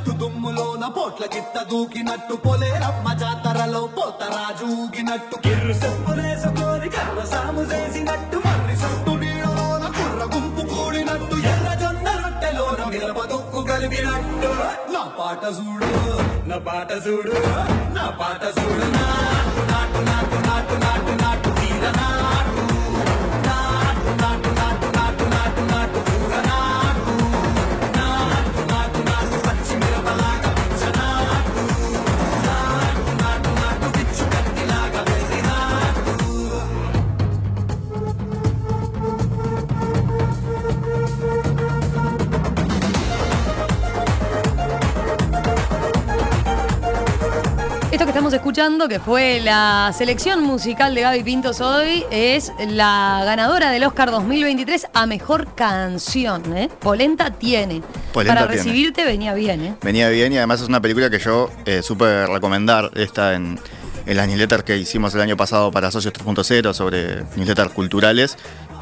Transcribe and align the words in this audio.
దూకినట్టు 0.00 0.12
దుమ్ములోన 0.20 0.84
పోట్ల 0.96 1.24
గిట్ట 1.32 1.56
దూకినట్టు 1.70 2.34
పొలేరమ్మ 2.44 3.06
జాతరలో 3.20 3.82
పోతరాజూగినట్టు 3.96 5.36
కిర్రు 5.44 5.74
చెప్పులేసుకొని 5.82 6.88
కర్ర 6.94 7.20
సాము 7.32 7.62
చేసినట్టు 7.72 8.38
మర్రి 8.44 8.76
సొట్టు 8.82 9.12
నీడలోన 9.22 9.84
కుర్ర 9.98 10.22
గుంపు 10.34 10.62
కూడినట్టు 10.72 11.36
ఎర్ర 11.52 11.68
జొన్న 11.82 12.08
రొట్టెలోన 12.20 12.80
మిరప 12.92 13.20
దుక్కు 13.32 13.62
కలిపినట్టు. 13.70 14.52
నా 14.94 15.02
పాట 15.18 15.42
చూడు 15.58 15.90
నా 16.48 16.58
పాట 16.66 16.90
చూడు 17.06 17.36
నా 17.96 18.06
పాట 18.20 18.42
చూడు 18.58 18.88
నా. 18.96 19.06
Escuchando, 48.50 48.88
que 48.88 48.98
fue 48.98 49.38
la 49.38 49.94
selección 49.96 50.42
musical 50.42 50.92
de 50.92 51.02
Gaby 51.02 51.22
Pintos 51.22 51.60
hoy, 51.60 52.04
es 52.10 52.50
la 52.66 53.22
ganadora 53.24 53.70
del 53.70 53.84
Oscar 53.84 54.10
2023 54.10 54.88
a 54.92 55.06
Mejor 55.06 55.54
Canción. 55.54 56.56
¿eh? 56.56 56.68
Polenta 56.80 57.30
tiene. 57.30 57.80
Polenta 58.12 58.34
Para 58.34 58.48
tiene. 58.48 58.64
recibirte 58.64 59.04
venía 59.04 59.34
bien, 59.34 59.64
¿eh? 59.64 59.74
Venía 59.80 60.08
bien 60.08 60.32
y 60.32 60.38
además 60.38 60.62
es 60.62 60.68
una 60.68 60.80
película 60.80 61.08
que 61.10 61.20
yo 61.20 61.48
eh, 61.64 61.80
supe 61.84 62.26
recomendar. 62.26 62.90
Esta 62.96 63.34
en, 63.34 63.60
en 64.04 64.16
las 64.16 64.26
newsletters 64.26 64.64
que 64.64 64.76
hicimos 64.78 65.14
el 65.14 65.20
año 65.20 65.36
pasado 65.36 65.70
para 65.70 65.92
Socios 65.92 66.12
3.0 66.12 66.72
sobre 66.72 67.22
newsletters 67.36 67.70
culturales. 67.72 68.36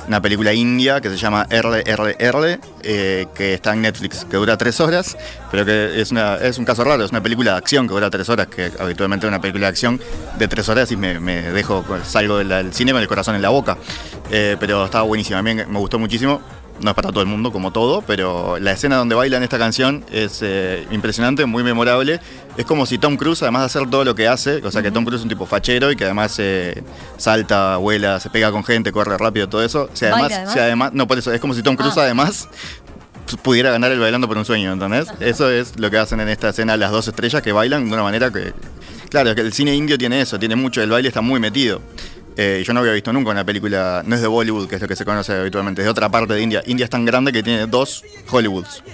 Una 0.09 0.23
película 0.23 0.55
india 0.55 1.03
que 1.03 1.11
se 1.11 1.19
llama 1.19 1.47
RRR, 1.51 2.59
eh, 2.83 3.27
que 3.35 3.55
está 3.55 3.75
en 3.75 3.83
Netflix, 3.83 4.25
que 4.25 4.39
dura 4.39 4.57
tres 4.57 4.81
horas, 4.81 5.19
pero 5.51 5.67
que 5.67 6.01
es, 6.01 6.11
una, 6.11 6.37
es 6.37 6.57
un 6.57 6.65
caso 6.65 6.83
raro, 6.83 7.05
es 7.05 7.11
una 7.11 7.23
película 7.23 7.53
de 7.53 7.59
acción 7.59 7.87
que 7.87 7.93
dura 7.93 8.09
tres 8.09 8.29
horas, 8.31 8.47
que 8.47 8.73
habitualmente 8.81 9.27
una 9.27 9.41
película 9.41 9.67
de 9.67 9.71
acción 9.71 10.01
de 10.39 10.49
tres 10.49 10.67
horas 10.71 10.91
y 10.93 10.97
me, 10.97 11.21
me 11.21 11.43
dejo, 11.53 11.85
salgo 12.05 12.39
del, 12.39 12.49
del 12.49 12.73
cine 12.73 12.93
con 12.93 13.03
el 13.03 13.09
corazón 13.09 13.35
en 13.35 13.43
la 13.43 13.51
boca. 13.51 13.77
Eh, 14.31 14.57
pero 14.59 14.85
estaba 14.85 15.05
buenísima, 15.05 15.39
a 15.39 15.43
mí 15.43 15.55
me 15.55 15.79
gustó 15.79 15.99
muchísimo. 15.99 16.41
No 16.81 16.91
es 16.91 16.95
para 16.95 17.09
todo 17.11 17.21
el 17.23 17.27
mundo, 17.27 17.51
como 17.51 17.73
todo, 17.73 18.03
pero 18.03 18.59
la 18.61 18.71
escena 18.73 18.97
donde 18.97 19.15
bailan 19.17 19.43
esta 19.43 19.59
canción 19.59 20.05
es 20.13 20.41
eh, 20.43 20.87
impresionante, 20.93 21.45
muy 21.45 21.65
memorable. 21.65 22.21
Es 22.57 22.65
como 22.67 22.87
si 22.87 22.99
Tom 22.99 23.17
Cruise, 23.17 23.43
además 23.43 23.63
de 23.63 23.67
hacer 23.67 23.91
todo 23.91 24.05
lo 24.05 24.15
que 24.15 24.29
hace, 24.29 24.65
o 24.65 24.71
sea 24.71 24.81
que 24.83 24.91
Tom 24.93 25.05
Cruise 25.05 25.21
es 25.21 25.25
un 25.25 25.29
tipo 25.29 25.45
fachero 25.45 25.91
y 25.91 25.97
que 25.97 26.05
además 26.05 26.37
eh, 26.39 26.83
salta, 27.17 27.77
vuela, 27.79 28.21
se 28.21 28.31
pega 28.31 28.53
con 28.53 28.63
gente, 28.63 28.93
corre 28.93 29.19
rápido, 29.19 29.49
todo 29.49 29.65
eso. 29.65 29.89
Si 29.93 30.05
además, 30.05 30.53
si 30.53 30.59
además, 30.61 30.93
no 30.93 31.09
por 31.09 31.19
eso, 31.19 31.33
es 31.33 31.41
como 31.41 31.53
si 31.55 31.63
Tom 31.63 31.75
Cruise 31.75 31.97
Ah. 31.99 32.03
además 32.03 32.49
pudiera 33.43 33.71
ganar 33.71 33.91
el 33.93 33.99
bailando 33.99 34.29
por 34.29 34.39
un 34.39 34.45
sueño, 34.45 34.73
¿entendés? 34.73 35.09
Eso 35.21 35.51
es 35.51 35.79
lo 35.79 35.91
que 35.91 35.99
hacen 35.99 36.21
en 36.21 36.29
esta 36.29 36.51
escena 36.51 36.77
las 36.77 36.91
dos 36.91 37.09
estrellas 37.09 37.43
que 37.43 37.53
bailan 37.53 37.89
de 37.89 37.93
una 37.95 38.03
manera 38.03 38.31
que. 38.33 38.53
Claro, 39.11 39.35
que 39.35 39.41
el 39.41 39.53
cine 39.53 39.75
indio 39.75 39.97
tiene 39.99 40.21
eso, 40.21 40.39
tiene 40.39 40.55
mucho, 40.55 40.83
el 40.83 40.91
baile 40.91 41.09
está 41.09 41.23
muy 41.23 41.41
metido. 41.41 41.81
Eh, 42.41 42.63
yo 42.65 42.73
no 42.73 42.79
había 42.79 42.93
visto 42.93 43.13
nunca 43.13 43.31
una 43.31 43.45
película, 43.45 44.05
no 44.07 44.15
es 44.15 44.21
de 44.21 44.29
Bollywood, 44.29 44.69
que 44.69 44.77
es 44.77 44.81
lo 44.81 44.87
que 44.87 44.95
se 44.95 45.05
conoce 45.05 45.33
habitualmente, 45.33 45.83
es 45.83 45.87
de 45.87 45.91
otra 45.91 46.09
parte 46.09 46.35
de 46.35 46.41
India. 46.41 46.63
India 46.67 46.85
es 46.85 46.91
tan 46.91 47.05
grande 47.05 47.33
que 47.33 47.43
tiene 47.43 47.67
dos 47.67 48.05
Hollywoods. 48.31 48.85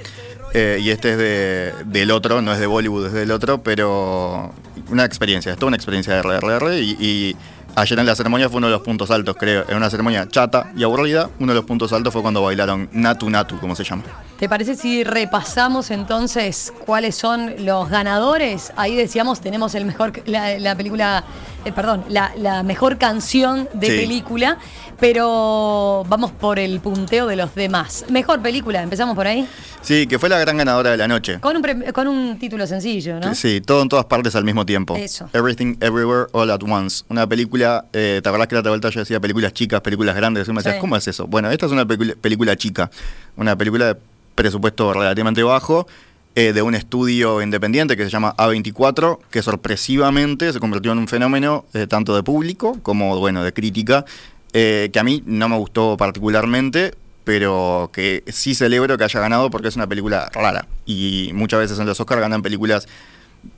Eh, 0.54 0.78
y 0.80 0.88
este 0.88 1.10
es 1.10 1.18
de, 1.18 1.74
del 1.84 2.10
otro, 2.10 2.40
no 2.40 2.54
es 2.54 2.58
de 2.58 2.66
Bollywood, 2.66 3.08
es 3.08 3.12
del 3.12 3.30
otro, 3.32 3.62
pero 3.62 4.50
una 4.88 5.04
experiencia, 5.04 5.52
es 5.52 5.58
toda 5.58 5.68
una 5.68 5.76
experiencia 5.76 6.14
de 6.14 6.22
RRR. 6.22 6.72
Y, 6.78 7.36
ayer 7.76 7.98
en 7.98 8.06
la 8.06 8.14
ceremonia 8.14 8.48
fue 8.48 8.58
uno 8.58 8.68
de 8.68 8.72
los 8.72 8.80
puntos 8.80 9.10
altos, 9.10 9.36
creo. 9.38 9.66
En 9.68 9.76
una 9.76 9.90
ceremonia 9.90 10.26
chata 10.26 10.72
y 10.74 10.82
aburrida, 10.82 11.28
uno 11.38 11.52
de 11.52 11.56
los 11.56 11.66
puntos 11.66 11.92
altos 11.92 12.14
fue 12.14 12.22
cuando 12.22 12.40
bailaron 12.40 12.88
Natu 12.92 13.28
Natu, 13.28 13.58
como 13.58 13.76
se 13.76 13.84
llama. 13.84 14.04
¿Te 14.38 14.48
parece 14.48 14.74
si 14.74 15.04
repasamos 15.04 15.90
entonces 15.90 16.72
cuáles 16.86 17.14
son 17.14 17.52
los 17.58 17.90
ganadores? 17.90 18.72
Ahí 18.76 18.96
decíamos, 18.96 19.42
tenemos 19.42 19.74
el 19.74 19.84
mejor, 19.84 20.14
la 20.26 20.74
película, 20.76 21.24
eh, 21.64 21.72
perdón, 21.72 22.04
la, 22.08 22.32
la 22.36 22.62
mejor 22.62 22.98
canción 22.98 23.68
de 23.74 23.86
Sí. 23.88 23.96
película, 23.98 24.58
pero 24.98 26.04
vamos 26.08 26.30
por 26.32 26.58
el 26.58 26.80
punteo 26.80 27.26
de 27.26 27.36
los 27.36 27.54
demás. 27.54 28.04
Mejor 28.08 28.40
película, 28.40 28.82
empezamos 28.82 29.14
por 29.14 29.26
ahí. 29.26 29.46
Sí, 29.82 30.06
que 30.06 30.18
fue 30.18 30.28
la 30.28 30.38
gran 30.38 30.56
ganadora 30.56 30.90
de 30.90 30.96
la 30.96 31.06
noche. 31.08 31.38
Con 31.40 31.56
un, 31.56 31.62
con 31.92 32.08
un 32.08 32.38
título 32.38 32.66
sencillo, 32.66 33.20
¿no? 33.20 33.34
Sí, 33.34 33.60
todo 33.60 33.82
en 33.82 33.88
todas 33.88 34.06
partes 34.06 34.34
al 34.34 34.44
mismo 34.44 34.64
tiempo. 34.64 34.96
Eso. 34.96 35.28
Everything 35.32 35.76
Everywhere 35.80 36.26
All 36.32 36.50
at 36.50 36.62
Once. 36.62 37.04
Una 37.08 37.26
película, 37.26 37.84
eh, 37.92 38.20
¿te 38.22 38.28
acordás 38.28 38.48
que 38.48 38.54
la 38.54 38.60
otra 38.60 38.70
vuelta 38.70 38.88
yo 38.90 39.00
decía 39.00 39.20
películas 39.20 39.52
chicas, 39.52 39.80
películas 39.82 40.16
grandes? 40.16 40.48
Y 40.48 40.52
me 40.52 40.58
decías, 40.58 40.76
Sí. 40.76 40.80
¿cómo 40.80 40.96
es 40.96 41.06
eso? 41.06 41.26
Bueno, 41.26 41.50
esta 41.50 41.66
es 41.66 41.72
una 41.72 41.84
película, 41.86 42.14
película 42.20 42.56
chica. 42.56 42.90
Una 43.36 43.56
película 43.56 43.86
de 43.94 43.96
presupuesto 44.34 44.92
relativamente 44.92 45.42
bajo, 45.42 45.86
eh, 46.36 46.52
de 46.52 46.62
un 46.62 46.74
estudio 46.74 47.40
independiente 47.42 47.96
que 47.96 48.04
se 48.04 48.10
llama 48.10 48.34
A24, 48.36 49.18
que 49.30 49.42
sorpresivamente 49.42 50.52
se 50.52 50.58
convirtió 50.58 50.92
en 50.92 50.98
un 50.98 51.08
fenómeno 51.08 51.64
eh, 51.74 51.86
tanto 51.86 52.16
de 52.16 52.22
público 52.22 52.78
como, 52.82 53.18
bueno, 53.18 53.44
de 53.44 53.52
crítica, 53.52 54.04
eh, 54.52 54.90
que 54.92 54.98
a 54.98 55.04
mí 55.04 55.22
no 55.26 55.48
me 55.48 55.56
gustó 55.56 55.96
particularmente, 55.96 56.94
pero 57.24 57.90
que 57.92 58.24
sí 58.26 58.54
celebro 58.54 58.98
que 58.98 59.04
haya 59.04 59.20
ganado 59.20 59.50
porque 59.50 59.68
es 59.68 59.76
una 59.76 59.86
película 59.86 60.30
rara. 60.32 60.66
Y 60.86 61.30
muchas 61.34 61.60
veces 61.60 61.78
en 61.78 61.86
los 61.86 62.00
Oscars 62.00 62.20
ganan 62.20 62.42
películas 62.42 62.88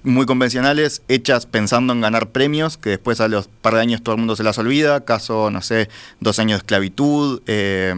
muy 0.03 0.27
convencionales, 0.27 1.03
hechas 1.09 1.47
pensando 1.47 1.93
en 1.93 2.01
ganar 2.01 2.29
premios, 2.29 2.77
que 2.77 2.91
después 2.91 3.21
a 3.21 3.29
los 3.29 3.49
par 3.49 3.75
de 3.75 3.81
años 3.81 4.03
todo 4.03 4.15
el 4.15 4.19
mundo 4.19 4.37
se 4.37 4.43
las 4.43 4.59
olvida. 4.59 5.05
Caso, 5.05 5.51
no 5.51 5.63
sé, 5.63 5.89
Dos 6.21 6.39
años 6.39 6.59
de 6.59 6.63
esclavitud, 6.63 7.43
eh, 7.47 7.95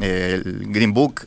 eh, 0.00 0.42
el 0.44 0.66
Green 0.72 0.92
Book, 0.92 1.26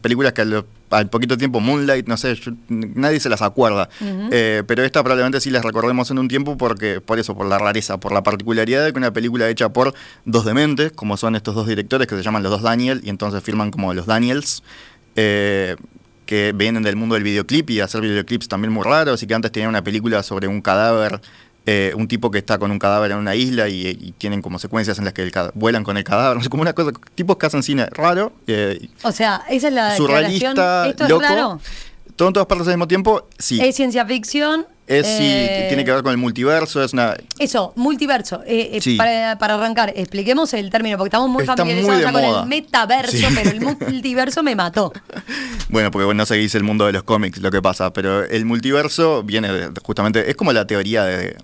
películas 0.00 0.32
que 0.32 0.42
al, 0.42 0.64
al 0.90 1.08
poquito 1.08 1.36
tiempo, 1.38 1.60
Moonlight, 1.60 2.06
no 2.08 2.16
sé, 2.16 2.34
yo- 2.34 2.52
nadie 2.68 3.20
se 3.20 3.28
las 3.28 3.42
acuerda. 3.42 3.88
Eh, 4.30 4.62
pero 4.66 4.82
esta 4.84 5.02
probablemente 5.02 5.40
sí 5.40 5.50
las 5.50 5.64
recordemos 5.64 6.10
en 6.10 6.18
un 6.18 6.28
tiempo 6.28 6.56
porque 6.58 7.00
por 7.00 7.18
eso, 7.18 7.34
por 7.36 7.46
la 7.46 7.58
rareza, 7.58 7.98
por 7.98 8.12
la 8.12 8.22
particularidad 8.22 8.84
de 8.84 8.92
que 8.92 8.98
una 8.98 9.12
película 9.12 9.48
hecha 9.48 9.68
por 9.70 9.94
dos 10.24 10.44
dementes, 10.44 10.92
como 10.92 11.16
son 11.16 11.36
estos 11.36 11.54
dos 11.54 11.66
directores 11.66 12.06
que 12.06 12.16
se 12.16 12.22
llaman 12.22 12.42
los 12.42 12.50
dos 12.52 12.62
Daniel 12.62 13.00
y 13.04 13.10
entonces 13.10 13.42
firman 13.42 13.70
como 13.70 13.94
los 13.94 14.06
Daniels. 14.06 14.62
eh, 15.16 15.76
que 16.26 16.52
vienen 16.54 16.84
del 16.84 16.94
mundo 16.94 17.16
del 17.16 17.24
videoclip 17.24 17.68
y 17.70 17.80
hacer 17.80 18.00
videoclips 18.02 18.46
también 18.46 18.72
muy 18.72 18.84
raros 18.84 19.20
y 19.20 19.26
que 19.26 19.34
antes 19.34 19.50
tenían 19.50 19.70
una 19.70 19.82
película 19.82 20.22
sobre 20.22 20.46
un 20.46 20.60
cadáver, 20.60 21.20
eh, 21.66 21.92
un 21.94 22.08
tipo 22.08 22.30
que 22.30 22.38
está 22.38 22.58
con 22.58 22.70
un 22.70 22.78
cadáver 22.78 23.10
en 23.12 23.18
una 23.18 23.34
isla 23.34 23.68
y, 23.68 23.86
y 23.86 24.12
tienen 24.12 24.40
como 24.42 24.58
secuencias 24.58 24.98
en 24.98 25.04
las 25.04 25.12
que 25.14 25.22
el 25.22 25.32
vuelan 25.54 25.84
con 25.84 25.96
el 25.96 26.04
cadáver, 26.04 26.36
no 26.36 26.42
sé, 26.42 26.48
como 26.48 26.62
una 26.62 26.72
cosa, 26.72 26.90
tipos 27.14 27.36
que 27.36 27.46
hacen 27.46 27.62
cine 27.62 27.86
raro, 27.90 28.32
eh, 28.46 28.88
O 29.02 29.12
sea, 29.12 29.44
esa 29.48 29.68
es 29.68 29.74
la 29.74 29.92
declaración. 29.92 30.54
surrealista, 30.56 31.08
loco, 31.08 31.22
raro. 31.22 31.60
todo 32.16 32.28
en 32.28 32.34
todas 32.34 32.46
partes 32.46 32.66
al 32.68 32.74
mismo 32.74 32.88
tiempo, 32.88 33.28
sí. 33.38 33.60
Es 33.60 33.76
ciencia 33.76 34.04
ficción. 34.06 34.66
Es 34.90 35.06
sí, 35.06 35.22
eh, 35.22 35.66
tiene 35.68 35.84
que 35.84 35.92
ver 35.92 36.02
con 36.02 36.10
el 36.10 36.18
multiverso, 36.18 36.82
es 36.82 36.92
una... 36.92 37.16
Eso, 37.38 37.72
multiverso. 37.76 38.42
Eh, 38.46 38.70
eh, 38.72 38.80
Sí. 38.80 38.96
para, 38.96 39.38
para 39.38 39.54
arrancar, 39.54 39.92
expliquemos 39.94 40.52
el 40.54 40.68
término, 40.70 40.98
porque 40.98 41.08
estamos 41.08 41.28
muy 41.30 41.42
Está 41.42 41.56
familiarizados 41.56 42.02
muy 42.02 42.12
con 42.12 42.22
moda. 42.22 42.42
el 42.42 42.48
metaverso, 42.48 43.16
Sí. 43.16 43.24
pero 43.34 43.50
el 43.50 43.60
multiverso 43.62 44.42
me 44.42 44.56
mató. 44.56 44.92
Bueno, 45.68 45.90
porque 45.90 46.12
no 46.12 46.26
seguís 46.26 46.54
el 46.56 46.64
mundo 46.64 46.86
de 46.86 46.92
los 46.92 47.04
cómics, 47.04 47.38
lo 47.38 47.50
que 47.50 47.62
pasa, 47.62 47.92
pero 47.92 48.24
el 48.24 48.44
multiverso 48.44 49.22
viene 49.22 49.52
de- 49.52 49.70
justamente, 49.82 50.28
es 50.28 50.34
como 50.36 50.52
la 50.52 50.66
teoría 50.66 51.04
de 51.04 51.36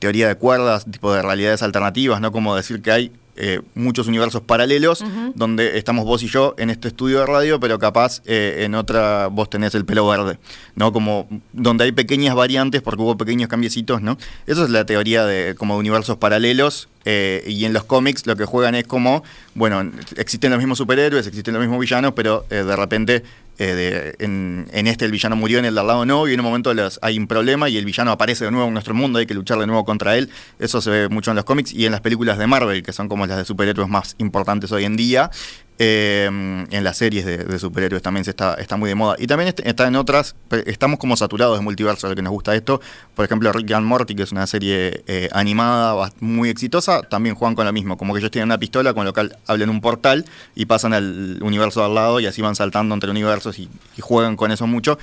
teoría 0.00 0.28
de 0.28 0.34
cuerdas, 0.36 0.84
tipo 0.90 1.12
de 1.12 1.22
realidades 1.22 1.62
alternativas, 1.62 2.20
¿no? 2.20 2.30
Como 2.32 2.54
decir 2.54 2.80
que 2.82 2.90
hay 2.92 3.12
eh, 3.40 3.60
muchos 3.76 4.08
universos 4.08 4.42
paralelos 4.42 5.04
donde 5.36 5.78
estamos 5.78 6.04
vos 6.04 6.24
y 6.24 6.26
yo 6.26 6.56
en 6.58 6.70
este 6.70 6.88
estudio 6.88 7.20
de 7.20 7.26
radio, 7.26 7.60
pero 7.60 7.78
capaz 7.78 8.20
eh, 8.26 8.64
en 8.64 8.74
otra 8.74 9.28
vos 9.28 9.48
tenés 9.48 9.76
el 9.76 9.84
pelo 9.84 10.08
verde, 10.08 10.40
¿no? 10.74 10.92
Como 10.92 11.28
donde 11.52 11.84
hay 11.84 11.92
pequeñas 11.92 12.34
variantes 12.34 12.82
porque 12.82 13.00
hubo 13.00 13.16
pequeños 13.16 13.48
cambiecitos, 13.48 14.02
¿no? 14.02 14.18
Eso 14.48 14.64
es 14.64 14.70
la 14.70 14.86
teoría 14.86 15.24
de 15.24 15.54
como 15.54 15.74
de 15.74 15.80
universos 15.80 16.16
paralelos 16.16 16.88
eh, 17.04 17.44
y 17.46 17.64
en 17.64 17.72
los 17.72 17.84
cómics 17.84 18.26
lo 18.26 18.34
que 18.34 18.44
juegan 18.44 18.74
es 18.74 18.88
como, 18.88 19.22
bueno, 19.54 19.88
existen 20.16 20.50
los 20.50 20.58
mismos 20.58 20.78
superhéroes, 20.78 21.28
existen 21.28 21.54
los 21.54 21.60
mismos 21.60 21.78
villanos, 21.78 22.14
pero 22.16 22.44
de 22.50 22.74
repente 22.74 23.22
eh, 23.58 23.74
de- 23.74 24.24
en, 24.24 24.86
este 24.86 25.04
el 25.04 25.10
villano 25.12 25.36
murió, 25.36 25.58
en 25.58 25.64
el 25.64 25.74
de 25.74 25.80
al 25.80 25.86
lado 25.86 26.06
no, 26.06 26.26
y 26.28 26.34
en 26.34 26.40
un 26.40 26.46
momento 26.46 26.72
hay 27.02 27.18
un 27.18 27.26
problema 27.26 27.68
y 27.68 27.76
el 27.76 27.84
villano 27.84 28.10
aparece 28.12 28.44
de 28.44 28.50
nuevo 28.50 28.66
en 28.68 28.72
nuestro 28.72 28.94
mundo, 28.94 29.18
hay 29.18 29.26
que 29.26 29.34
luchar 29.34 29.58
de 29.58 29.66
nuevo 29.66 29.84
contra 29.84 30.16
él. 30.16 30.30
Eso 30.58 30.80
se 30.80 30.90
ve 30.90 31.08
mucho 31.08 31.30
en 31.30 31.36
los 31.36 31.44
cómics 31.44 31.72
y 31.72 31.86
en 31.86 31.92
las 31.92 32.00
películas 32.00 32.38
de 32.38 32.46
Marvel, 32.46 32.82
que 32.82 32.92
son 32.92 33.08
como 33.08 33.26
las 33.26 33.36
de 33.38 33.44
superhéroes 33.44 33.88
más 33.88 34.14
importantes 34.18 34.72
hoy 34.72 34.84
en 34.84 34.96
día. 34.96 35.30
Eh, 35.80 36.26
en 36.26 36.84
las 36.84 36.96
series 36.96 37.24
de, 37.24 37.38
de 37.38 37.58
superhéroes 37.60 38.02
también 38.02 38.24
se 38.24 38.30
está, 38.30 38.54
está 38.54 38.76
muy 38.76 38.88
de 38.88 38.96
moda. 38.96 39.14
Y 39.18 39.28
también 39.28 39.48
est- 39.48 39.60
está 39.64 39.86
en 39.86 39.94
otras, 39.94 40.34
estamos 40.66 40.98
como 40.98 41.16
saturados 41.16 41.56
de 41.56 41.62
multiverso, 41.62 42.08
lo 42.08 42.16
que 42.16 42.22
nos 42.22 42.32
gusta 42.32 42.54
esto. 42.56 42.80
Por 43.14 43.24
ejemplo, 43.24 43.52
Rick 43.52 43.70
and 43.70 43.86
Morty, 43.86 44.16
que 44.16 44.24
es 44.24 44.32
una 44.32 44.46
serie 44.48 45.04
eh, 45.06 45.28
animada 45.32 46.10
muy 46.18 46.48
exitosa, 46.48 47.02
también 47.02 47.36
juegan 47.36 47.54
con 47.54 47.64
lo 47.64 47.72
mismo. 47.72 47.96
Como 47.96 48.12
que 48.12 48.18
ellos 48.18 48.32
tienen 48.32 48.48
una 48.48 48.58
pistola 48.58 48.92
con 48.92 49.04
lo 49.04 49.12
cual 49.12 49.36
hablan 49.46 49.70
un 49.70 49.80
portal 49.80 50.24
y 50.56 50.66
pasan 50.66 50.94
al 50.94 51.38
universo 51.42 51.80
de 51.80 51.86
al 51.86 51.94
lado 51.94 52.18
y 52.18 52.26
así 52.26 52.42
van 52.42 52.56
saltando 52.56 52.94
entre 52.94 53.10
universos 53.10 53.58
y, 53.58 53.68
juegan 54.00 54.36
con 54.36 54.50
eso 54.50 54.66
mucho. 54.66 54.98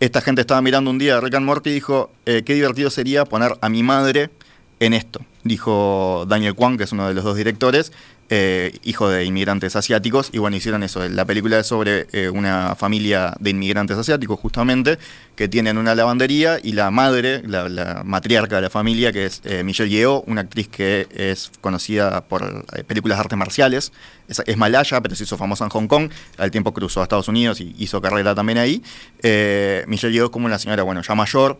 esta 0.00 0.20
gente 0.20 0.40
estaba 0.42 0.62
mirando 0.62 0.90
un 0.90 0.98
día 0.98 1.20
Rick 1.20 1.34
and 1.34 1.46
Morty 1.46 1.70
y 1.70 1.74
dijo, 1.74 2.10
eh, 2.26 2.42
qué 2.44 2.54
divertido 2.54 2.88
sería 2.90 3.24
poner 3.24 3.56
a 3.60 3.68
mi 3.68 3.82
madre 3.82 4.30
en 4.78 4.94
esto, 4.94 5.20
dijo 5.44 6.24
Daniel 6.26 6.54
Kwan, 6.54 6.78
que 6.78 6.84
es 6.84 6.92
uno 6.92 7.06
de 7.06 7.14
los 7.14 7.22
dos 7.24 7.36
directores, 7.36 7.92
eh, 8.32 8.78
hijo 8.84 9.08
de 9.08 9.24
inmigrantes 9.24 9.74
asiáticos, 9.74 10.30
y 10.32 10.38
bueno, 10.38 10.56
hicieron 10.56 10.84
eso. 10.84 11.06
La 11.08 11.24
película 11.24 11.58
es 11.58 11.66
sobre 11.66 12.06
eh, 12.12 12.30
una 12.30 12.76
familia 12.76 13.34
de 13.40 13.50
inmigrantes 13.50 13.98
asiáticos, 13.98 14.38
justamente, 14.38 14.98
que 15.34 15.48
tienen 15.48 15.78
una 15.78 15.96
lavandería 15.96 16.60
y 16.62 16.72
la 16.72 16.92
madre, 16.92 17.42
la, 17.44 17.68
la 17.68 18.02
matriarca 18.04 18.56
de 18.56 18.62
la 18.62 18.70
familia, 18.70 19.12
que 19.12 19.26
es 19.26 19.42
eh, 19.44 19.64
Michelle 19.64 19.90
Yeoh, 19.90 20.22
una 20.28 20.42
actriz 20.42 20.68
que 20.68 21.08
es 21.12 21.50
conocida 21.60 22.20
por 22.20 22.64
eh, 22.72 22.84
películas 22.84 23.18
de 23.18 23.22
artes 23.22 23.36
marciales, 23.36 23.92
es, 24.28 24.40
es 24.46 24.56
malaya, 24.56 25.00
pero 25.00 25.16
se 25.16 25.24
hizo 25.24 25.36
famosa 25.36 25.64
en 25.64 25.70
Hong 25.70 25.88
Kong, 25.88 26.10
al 26.38 26.52
tiempo 26.52 26.72
cruzó 26.72 27.00
a 27.00 27.02
Estados 27.02 27.26
Unidos 27.26 27.60
y 27.60 27.74
hizo 27.78 28.00
carrera 28.00 28.32
también 28.34 28.58
ahí. 28.58 28.80
Michelle 29.88 30.14
Yeoh 30.14 30.26
es 30.26 30.30
como 30.30 30.46
una 30.46 30.60
señora, 30.60 30.84
bueno, 30.84 31.02
ya 31.02 31.16
mayor, 31.16 31.58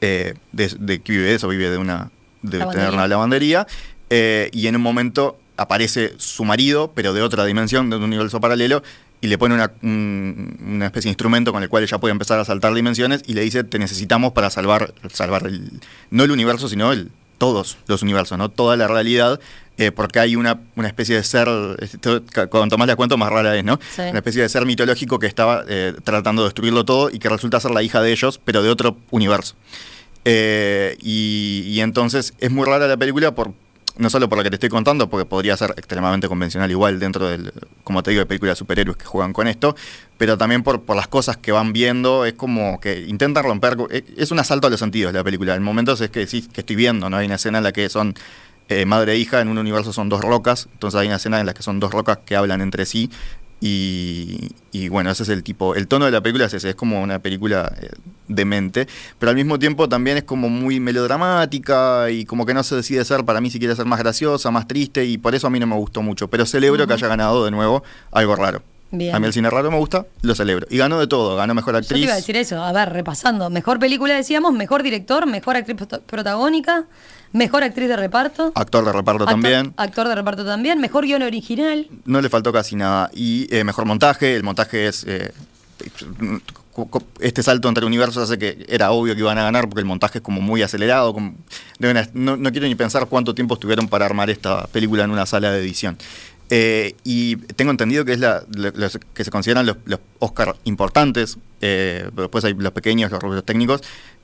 de, 0.00 0.34
de 0.52 1.00
que 1.02 1.12
vive 1.12 1.24
de 1.24 1.34
eso, 1.34 1.46
vive 1.46 1.70
de 1.70 1.78
una 1.78 2.10
de 2.42 2.58
Lavandería. 2.58 2.80
tener 2.80 2.94
una 2.94 3.06
lavandería, 3.06 3.66
y 4.10 4.66
en 4.66 4.76
un 4.76 4.82
momento 4.82 5.38
aparece 5.58 6.14
su 6.16 6.44
marido, 6.44 6.92
pero 6.94 7.12
de 7.12 7.20
otra 7.22 7.44
dimensión, 7.44 7.90
de 7.90 7.96
un 7.96 8.04
universo 8.04 8.40
paralelo, 8.40 8.82
y 9.20 9.26
le 9.26 9.36
pone 9.36 9.54
una, 9.54 9.72
un- 9.82 10.56
una 10.76 10.86
especie 10.86 11.08
de 11.08 11.12
instrumento 11.12 11.52
con 11.52 11.62
el 11.62 11.68
cual 11.68 11.82
ella 11.82 11.98
puede 11.98 12.12
empezar 12.12 12.38
a 12.38 12.44
saltar 12.44 12.72
dimensiones 12.72 13.22
y 13.26 13.34
le 13.34 13.40
dice, 13.42 13.64
te 13.64 13.78
necesitamos 13.78 14.32
para 14.32 14.48
salvar, 14.48 14.94
salvar 15.12 15.46
el- 15.46 15.70
no 16.10 16.24
el 16.24 16.30
universo, 16.30 16.68
sino 16.68 16.92
el, 16.92 17.10
todos 17.36 17.76
los 17.88 18.02
universos, 18.02 18.38
¿no? 18.38 18.48
toda 18.48 18.76
la 18.76 18.88
realidad, 18.88 19.38
eh, 19.76 19.92
porque 19.92 20.18
hay 20.18 20.34
una, 20.36 20.58
una 20.74 20.88
especie 20.88 21.14
de 21.16 21.22
ser, 21.22 21.48
esto, 21.80 22.22
cuanto 22.50 22.78
más 22.78 22.88
la 22.88 22.96
cuento, 22.96 23.16
más 23.16 23.30
rara 23.30 23.56
es, 23.56 23.64
¿no? 23.64 23.78
Sí. 23.94 24.02
Una 24.02 24.18
especie 24.18 24.42
de 24.42 24.48
ser 24.48 24.66
mitológico 24.66 25.18
que 25.20 25.26
estaba 25.28 25.64
eh, 25.68 25.94
tratando 26.02 26.42
de 26.42 26.48
destruirlo 26.48 26.84
todo 26.84 27.10
y 27.10 27.18
que 27.20 27.28
resulta 27.28 27.60
ser 27.60 27.70
la 27.70 27.82
hija 27.84 28.00
de 28.02 28.10
ellos, 28.10 28.40
pero 28.44 28.62
de 28.62 28.70
otro 28.70 28.96
universo. 29.10 29.54
Eh, 30.24 30.96
y, 31.00 31.62
y 31.66 31.80
entonces 31.80 32.34
es 32.38 32.50
muy 32.50 32.66
rara 32.66 32.86
la 32.88 32.96
película 32.96 33.34
por 33.34 33.52
no 33.98 34.10
solo 34.10 34.28
por 34.28 34.38
lo 34.38 34.44
que 34.44 34.50
te 34.50 34.56
estoy 34.56 34.68
contando, 34.68 35.08
porque 35.10 35.24
podría 35.26 35.56
ser 35.56 35.70
extremadamente 35.76 36.28
convencional 36.28 36.70
igual 36.70 36.98
dentro 36.98 37.28
del, 37.28 37.52
como 37.84 38.02
te 38.02 38.10
digo, 38.10 38.20
de 38.20 38.26
películas 38.26 38.52
de 38.56 38.58
superhéroes 38.60 38.96
que 38.96 39.04
juegan 39.04 39.32
con 39.32 39.46
esto, 39.48 39.76
pero 40.16 40.38
también 40.38 40.62
por, 40.62 40.82
por 40.82 40.96
las 40.96 41.08
cosas 41.08 41.36
que 41.36 41.52
van 41.52 41.72
viendo, 41.72 42.24
es 42.24 42.32
como 42.34 42.80
que 42.80 43.00
intentan 43.06 43.44
romper, 43.44 43.76
es- 43.90 44.04
es 44.16 44.30
un 44.30 44.38
asalto 44.38 44.66
a 44.66 44.70
los 44.70 44.80
sentidos 44.80 45.12
la 45.12 45.22
película. 45.24 45.54
En 45.54 45.62
momentos 45.62 46.00
es 46.00 46.10
que 46.10 46.20
decís 46.20 46.48
que 46.52 46.60
estoy 46.62 46.76
viendo, 46.76 47.10
¿no? 47.10 47.16
Hay 47.18 47.26
una 47.26 47.34
escena 47.36 47.58
en 47.58 47.64
la 47.64 47.72
que 47.72 47.88
son 47.88 48.14
eh, 48.70 48.84
madre 48.84 49.12
e 49.14 49.16
hija, 49.16 49.40
en 49.40 49.48
un 49.48 49.56
universo 49.56 49.94
son 49.94 50.10
dos 50.10 50.20
rocas, 50.20 50.68
entonces 50.72 51.00
hay 51.00 51.06
una 51.06 51.16
escena 51.16 51.40
en 51.40 51.46
la 51.46 51.54
que 51.54 51.62
son 51.62 51.80
dos 51.80 51.90
rocas 51.90 52.18
que 52.26 52.36
hablan 52.36 52.60
entre 52.60 52.84
sí. 52.84 53.10
Y, 53.60 54.50
y 54.70 54.88
bueno, 54.88 55.10
ese 55.10 55.24
es 55.24 55.28
el 55.30 55.42
tipo, 55.42 55.74
el 55.74 55.88
tono 55.88 56.04
de 56.04 56.12
la 56.12 56.20
película 56.20 56.44
es 56.46 56.54
ese, 56.54 56.70
es 56.70 56.74
como 56.76 57.02
una 57.02 57.18
película 57.18 57.72
eh, 57.80 57.90
demente, 58.28 58.86
pero 59.18 59.30
al 59.30 59.36
mismo 59.36 59.58
tiempo 59.58 59.88
también 59.88 60.16
es 60.18 60.22
como 60.22 60.48
muy 60.48 60.78
melodramática 60.78 62.10
y 62.10 62.24
como 62.24 62.46
que 62.46 62.54
no 62.54 62.62
se 62.62 62.76
decide 62.76 63.04
ser, 63.04 63.24
para 63.24 63.40
mí 63.40 63.50
si 63.50 63.58
quiere 63.58 63.74
ser 63.74 63.86
más 63.86 63.98
graciosa, 63.98 64.50
más 64.52 64.68
triste 64.68 65.04
y 65.04 65.18
por 65.18 65.34
eso 65.34 65.48
a 65.48 65.50
mí 65.50 65.58
no 65.58 65.66
me 65.66 65.74
gustó 65.76 66.02
mucho, 66.02 66.28
pero 66.28 66.46
celebro 66.46 66.86
que 66.86 66.92
haya 66.92 67.08
ganado 67.08 67.44
de 67.44 67.50
nuevo 67.50 67.82
algo 68.12 68.36
raro. 68.36 68.62
Bien. 68.90 69.14
A 69.14 69.18
mí 69.18 69.26
el 69.26 69.32
cine 69.34 69.50
raro 69.50 69.70
me 69.70 69.76
gusta, 69.76 70.06
lo 70.22 70.34
celebro. 70.34 70.66
Y 70.70 70.78
ganó 70.78 70.98
de 70.98 71.06
todo, 71.06 71.36
ganó 71.36 71.54
mejor 71.54 71.74
Yo 71.74 71.78
actriz. 71.80 71.98
te 72.00 72.04
iba 72.04 72.14
a 72.14 72.16
decir 72.16 72.36
eso, 72.36 72.62
a 72.62 72.72
ver, 72.72 72.88
repasando. 72.90 73.50
Mejor 73.50 73.78
película 73.78 74.14
decíamos, 74.14 74.54
mejor 74.54 74.82
director, 74.82 75.26
mejor 75.26 75.56
actriz 75.56 75.76
prota- 75.76 76.00
protagónica, 76.00 76.86
mejor 77.32 77.62
actriz 77.64 77.88
de 77.88 77.96
reparto. 77.96 78.52
Actor 78.54 78.84
de 78.84 78.92
reparto 78.92 79.24
actor- 79.24 79.32
también. 79.32 79.74
Actor 79.76 80.08
de 80.08 80.14
reparto 80.14 80.44
también, 80.44 80.80
mejor 80.80 81.04
guion 81.04 81.22
original. 81.22 81.86
No 82.04 82.20
le 82.20 82.28
faltó 82.28 82.52
casi 82.52 82.76
nada. 82.76 83.10
Y 83.14 83.46
eh, 83.54 83.64
mejor 83.64 83.84
montaje, 83.86 84.34
el 84.36 84.42
montaje 84.42 84.86
es... 84.88 85.04
eh, 85.06 85.32
este 87.20 87.42
salto 87.42 87.68
entre 87.68 87.84
universos 87.84 88.22
hace 88.22 88.38
que 88.38 88.64
era 88.68 88.92
obvio 88.92 89.14
que 89.14 89.20
iban 89.20 89.36
a 89.38 89.42
ganar 89.42 89.64
porque 89.68 89.80
el 89.80 89.86
montaje 89.86 90.18
es 90.18 90.22
como 90.22 90.40
muy 90.40 90.62
acelerado. 90.62 91.12
como- 91.12 91.34
no, 91.80 92.36
no 92.36 92.50
quiero 92.52 92.66
ni 92.68 92.74
pensar 92.74 93.06
cuánto 93.06 93.34
tiempo 93.34 93.54
estuvieron 93.54 93.88
para 93.88 94.06
armar 94.06 94.30
esta 94.30 94.66
película 94.68 95.04
en 95.04 95.10
una 95.10 95.26
sala 95.26 95.50
de 95.50 95.60
edición. 95.60 95.98
Eh, 96.50 96.94
y 97.04 97.36
tengo 97.36 97.70
entendido 97.72 98.04
que 98.04 98.12
es 98.12 98.20
la, 98.20 98.42
lo- 98.54 98.70
los 98.70 98.98
que 99.12 99.24
se 99.24 99.30
consideran 99.30 99.66
los, 99.66 99.76
los 99.84 100.00
Oscar 100.18 100.56
importantes, 100.64 101.36
eh, 101.60 102.04
pero 102.10 102.22
después 102.22 102.44
hay 102.44 102.54
los 102.54 102.72
pequeños, 102.72 103.10
los 103.10 103.20
rubios 103.22 103.44
técnicos, 103.44 103.82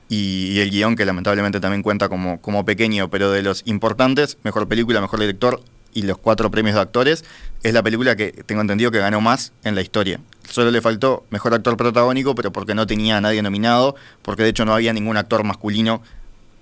y, 0.09 0.51
y 0.51 0.59
el 0.59 0.71
guion 0.71 0.95
que 0.95 1.05
lamentablemente 1.05 1.59
también 1.59 1.83
cuenta 1.83 2.09
como, 2.09 2.41
como 2.41 2.65
pequeño, 2.65 3.09
pero 3.09 3.31
de 3.31 3.41
los 3.41 3.63
importantes, 3.65 4.37
mejor 4.43 4.67
película, 4.67 5.01
mejor 5.01 5.19
director 5.19 5.61
y 5.93 6.01
los 6.03 6.17
cuatro 6.17 6.51
premios 6.51 6.75
de 6.75 6.81
actores, 6.81 7.23
es 7.63 7.73
la 7.73 7.81
película 7.81 8.15
que 8.15 8.31
tengo 8.45 8.61
entendido 8.61 8.91
que 8.91 8.99
ganó 8.99 9.21
más 9.21 9.53
en 9.63 9.75
la 9.75 9.81
historia. 9.81 10.19
Solo 10.47 10.69
le 10.69 10.81
faltó 10.81 11.25
mejor 11.29 11.53
actor 11.53 11.77
protagónico, 11.77 12.35
pero 12.35 12.51
porque 12.51 12.75
no 12.75 12.85
tenía 12.85 13.17
a 13.17 13.21
nadie 13.21 13.41
nominado, 13.41 13.95
porque 14.21 14.43
de 14.43 14.49
hecho 14.49 14.65
no 14.65 14.73
había 14.73 14.93
ningún 14.93 15.17
actor 15.17 15.43
masculino 15.43 16.01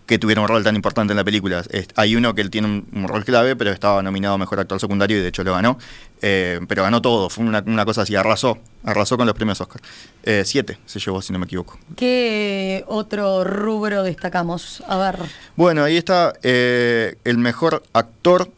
que 0.05 0.19
tuviera 0.19 0.41
un 0.41 0.47
rol 0.47 0.63
tan 0.63 0.75
importante 0.75 1.13
en 1.13 1.17
la 1.17 1.23
película. 1.23 1.63
Hay 1.95 2.15
uno 2.15 2.33
que 2.35 2.41
él 2.41 2.49
tiene 2.49 2.67
un, 2.67 2.87
un 2.93 3.07
rol 3.07 3.23
clave, 3.23 3.55
pero 3.55 3.71
estaba 3.71 4.01
nominado 4.01 4.35
a 4.35 4.37
mejor 4.37 4.59
actor 4.59 4.79
secundario 4.79 5.17
y 5.17 5.21
de 5.21 5.29
hecho 5.29 5.43
lo 5.43 5.53
ganó. 5.53 5.77
Eh, 6.21 6.59
pero 6.69 6.83
ganó 6.83 7.01
todo, 7.01 7.29
fue 7.29 7.43
una, 7.43 7.61
una 7.65 7.83
cosa 7.83 8.03
así, 8.03 8.15
arrasó, 8.15 8.57
arrasó 8.85 9.17
con 9.17 9.25
los 9.27 9.35
premios 9.35 9.59
Oscar. 9.59 9.81
Eh, 10.23 10.43
siete 10.45 10.77
se 10.85 10.99
llevó, 10.99 11.21
si 11.21 11.33
no 11.33 11.39
me 11.39 11.45
equivoco. 11.45 11.77
¿Qué 11.97 12.85
otro 12.87 13.43
rubro 13.43 14.03
destacamos? 14.03 14.83
A 14.87 14.97
ver. 14.97 15.19
Bueno, 15.57 15.83
ahí 15.83 15.97
está 15.97 16.33
eh, 16.43 17.17
el 17.25 17.37
mejor 17.37 17.83
actor. 17.91 18.49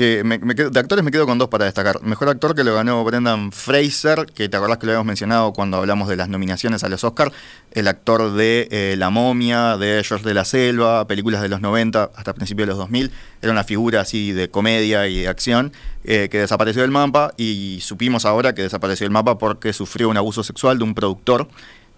Eh, 0.00 0.22
me- 0.24 0.38
de 0.38 0.78
actores 0.78 1.04
me 1.04 1.10
quedo 1.10 1.26
con 1.26 1.38
dos 1.38 1.48
para 1.48 1.64
destacar. 1.64 2.00
Mejor 2.02 2.28
actor 2.28 2.54
que 2.54 2.62
lo 2.62 2.72
ganó 2.72 3.02
Brendan 3.02 3.50
Fraser, 3.50 4.26
que 4.26 4.48
te 4.48 4.56
acordás 4.56 4.78
que 4.78 4.86
lo 4.86 4.92
habíamos 4.92 5.06
mencionado 5.08 5.52
cuando 5.52 5.76
hablamos 5.78 6.08
de 6.08 6.14
las 6.14 6.28
nominaciones 6.28 6.84
a 6.84 6.88
los 6.88 7.02
Oscars. 7.02 7.32
El 7.72 7.88
actor 7.88 8.32
de 8.34 8.68
eh, 8.70 8.94
La 8.96 9.10
momia, 9.10 9.76
de 9.76 10.00
George 10.04 10.24
de 10.24 10.34
la 10.34 10.44
Selva, 10.44 11.04
películas 11.08 11.42
de 11.42 11.48
los 11.48 11.60
90 11.60 12.10
hasta 12.14 12.32
principios 12.32 12.66
de 12.68 12.70
los 12.70 12.78
2000. 12.78 13.10
Era 13.42 13.50
una 13.50 13.64
figura 13.64 14.00
así 14.02 14.30
de 14.30 14.48
comedia 14.48 15.08
y 15.08 15.18
de 15.22 15.26
acción 15.28 15.72
eh, 16.04 16.28
que 16.30 16.38
desapareció 16.38 16.82
del 16.82 16.92
mapa 16.92 17.32
y 17.36 17.78
supimos 17.82 18.24
ahora 18.24 18.54
que 18.54 18.62
desapareció 18.62 19.04
del 19.04 19.10
mapa 19.12 19.36
porque 19.38 19.72
sufrió 19.72 20.08
un 20.08 20.16
abuso 20.16 20.44
sexual 20.44 20.78
de 20.78 20.84
un 20.84 20.94
productor 20.94 21.48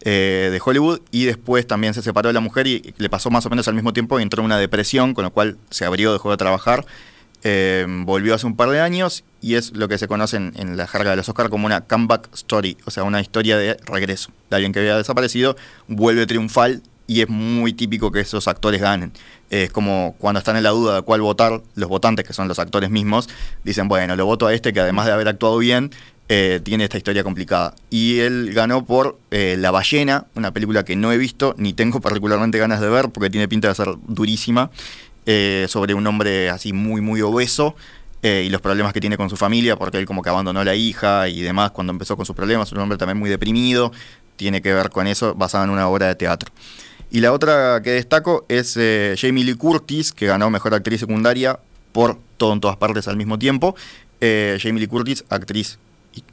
eh, 0.06 0.48
de 0.50 0.60
Hollywood 0.64 1.00
y 1.10 1.26
después 1.26 1.66
también 1.66 1.92
se 1.92 2.00
separó 2.00 2.30
de 2.30 2.32
la 2.32 2.40
mujer 2.40 2.66
y 2.66 2.94
le 2.96 3.10
pasó 3.10 3.28
más 3.30 3.44
o 3.44 3.50
menos 3.50 3.68
al 3.68 3.74
mismo 3.74 3.92
tiempo 3.92 4.18
y 4.18 4.22
entró 4.22 4.40
en 4.40 4.46
una 4.46 4.56
depresión, 4.56 5.12
con 5.12 5.24
lo 5.24 5.30
cual 5.30 5.58
se 5.68 5.84
abrió, 5.84 6.14
dejó 6.14 6.30
de 6.30 6.38
trabajar, 6.38 6.86
eh, 7.42 7.86
volvió 7.88 8.34
hace 8.34 8.46
un 8.46 8.56
par 8.56 8.70
de 8.70 8.80
años 8.80 9.24
y 9.40 9.54
es 9.54 9.74
lo 9.74 9.88
que 9.88 9.98
se 9.98 10.08
conoce 10.08 10.36
en, 10.36 10.76
la 10.76 10.86
jerga 10.86 11.10
de 11.10 11.16
los 11.16 11.28
Oscar 11.28 11.48
como 11.48 11.66
una 11.66 11.82
comeback 11.82 12.28
story, 12.34 12.76
o 12.84 12.90
sea, 12.90 13.04
una 13.04 13.20
historia 13.20 13.56
de 13.56 13.76
regreso. 13.86 14.30
De 14.50 14.56
alguien 14.56 14.72
que 14.72 14.80
había 14.80 14.96
desaparecido, 14.96 15.56
vuelve 15.88 16.26
triunfal 16.26 16.82
y 17.06 17.22
es 17.22 17.28
muy 17.28 17.72
típico 17.72 18.12
que 18.12 18.20
esos 18.20 18.46
actores 18.46 18.80
ganen. 18.80 19.12
Es 19.48 19.70
como 19.72 20.14
cuando 20.18 20.38
están 20.38 20.56
en 20.56 20.62
la 20.62 20.70
duda 20.70 20.96
de 20.96 21.02
cuál 21.02 21.22
votar, 21.22 21.62
los 21.74 21.88
votantes, 21.88 22.26
que 22.26 22.32
son 22.32 22.46
los 22.46 22.58
actores 22.58 22.90
mismos, 22.90 23.28
dicen, 23.64 23.88
bueno, 23.88 24.14
lo 24.14 24.26
voto 24.26 24.46
a 24.46 24.54
este 24.54 24.72
que 24.72 24.80
además 24.80 25.06
de 25.06 25.12
haber 25.12 25.26
actuado 25.26 25.58
bien, 25.58 25.90
eh, 26.32 26.60
tiene 26.62 26.84
esta 26.84 26.96
historia 26.96 27.24
complicada. 27.24 27.74
Y 27.90 28.20
él 28.20 28.52
ganó 28.54 28.86
por 28.86 29.18
eh, 29.32 29.56
La 29.58 29.72
ballena, 29.72 30.26
una 30.36 30.52
película 30.52 30.84
que 30.84 30.94
no 30.94 31.10
he 31.10 31.18
visto, 31.18 31.56
ni 31.58 31.72
tengo 31.72 32.00
particularmente 32.00 32.56
ganas 32.56 32.80
de 32.80 32.88
ver, 32.88 33.08
porque 33.10 33.30
tiene 33.30 33.48
pinta 33.48 33.66
de 33.66 33.74
ser 33.74 33.88
durísima, 34.06 34.70
eh, 35.32 35.66
sobre 35.68 35.94
un 35.94 36.04
hombre 36.08 36.50
así 36.50 36.72
muy, 36.72 37.00
muy 37.00 37.22
obeso. 37.22 37.76
eh, 38.22 38.42
y 38.46 38.50
los 38.50 38.60
problemas 38.60 38.92
que 38.92 39.00
tiene 39.00 39.16
con 39.16 39.30
su 39.30 39.36
familia, 39.36 39.76
porque 39.76 39.98
él 39.98 40.06
como 40.06 40.22
que 40.22 40.28
abandonó 40.28 40.58
a 40.60 40.64
la 40.64 40.74
hija 40.74 41.28
y 41.28 41.40
demás 41.40 41.70
cuando 41.70 41.92
empezó 41.92 42.16
con 42.16 42.26
sus 42.26 42.34
problemas, 42.34 42.72
un 42.72 42.78
hombre 42.78 42.98
también 42.98 43.16
muy 43.16 43.30
deprimido, 43.30 43.92
tiene 44.34 44.60
que 44.60 44.74
ver 44.74 44.90
con 44.90 45.06
eso, 45.06 45.34
basado 45.34 45.64
en 45.64 45.70
una 45.70 45.88
obra 45.88 46.08
de 46.08 46.16
teatro. 46.16 46.50
Y 47.12 47.20
la 47.20 47.32
otra 47.32 47.80
que 47.82 47.90
destaco 47.90 48.44
es 48.48 48.76
eh, 48.76 49.14
Jamie 49.16 49.44
Lee 49.44 49.54
Curtis, 49.54 50.12
que 50.12 50.26
ganó 50.26 50.50
Mejor 50.50 50.74
Actriz 50.74 51.00
Secundaria 51.00 51.60
por 51.92 52.18
Todo 52.36 52.52
en 52.52 52.60
Todas 52.60 52.76
Partes 52.76 53.06
al 53.06 53.16
mismo 53.16 53.38
tiempo. 53.38 53.76
Jamie 54.20 54.80
Lee 54.80 54.86
Curtis, 54.86 55.24
actriz, 55.30 55.78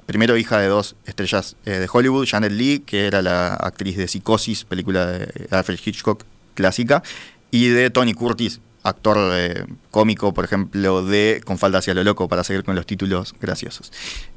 primero 0.08 0.36
hija 0.38 0.60
de 0.60 0.68
dos 0.68 0.96
estrellas 1.06 1.56
de 1.64 1.88
Hollywood, 1.90 2.28
Janet 2.28 2.52
Lee, 2.52 2.84
que 2.86 3.06
era 3.06 3.22
la 3.22 3.54
actriz 3.54 3.96
de 3.96 4.08
Psicosis, 4.08 4.66
película 4.66 5.06
de 5.06 5.48
Alfred 5.52 5.80
Hitchcock 5.86 6.24
clásica, 6.54 7.02
y 7.50 7.70
de 7.70 7.90
Tony 7.90 8.14
Curtis, 8.14 8.60
actor 8.84 9.18
eh, 9.34 9.66
cómico, 9.92 10.34
por 10.34 10.46
ejemplo, 10.46 11.04
de 11.04 11.42
Con 11.46 11.58
falda 11.58 11.80
hacia 11.80 11.94
lo 11.94 12.04
loco, 12.04 12.28
para 12.28 12.44
seguir 12.44 12.64
con 12.64 12.76
los 12.76 12.86
títulos 12.86 13.36
graciosos. 13.40 13.92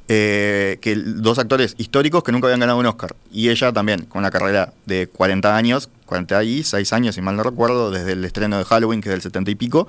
Eh, 0.09 0.78
que 0.80 0.97
dos 0.97 1.38
actores 1.38 1.75
históricos 1.78 2.25
que 2.25 2.32
nunca 2.32 2.49
habían 2.49 2.61
ganado 2.61 2.78
un 2.78 2.87
Oscar. 2.87 3.14
Y 3.30 3.49
ella 3.49 3.73
también, 3.73 4.06
con 4.06 4.20
una 4.20 4.30
carrera 4.30 4.73
de 4.87 5.06
40 5.06 5.56
años, 5.56 5.88
46 6.06 6.92
años, 6.92 7.14
si 7.14 7.20
mal 7.20 7.37
no 7.37 7.42
recuerdo, 7.42 7.90
desde 7.90 8.12
el 8.12 8.25
estreno 8.25 8.59
de 8.59 8.64
Halloween, 8.64 9.00
que 9.00 9.09
es 9.09 9.14
del 9.14 9.23
70 9.23 9.50
y 9.52 9.54
pico, 9.54 9.87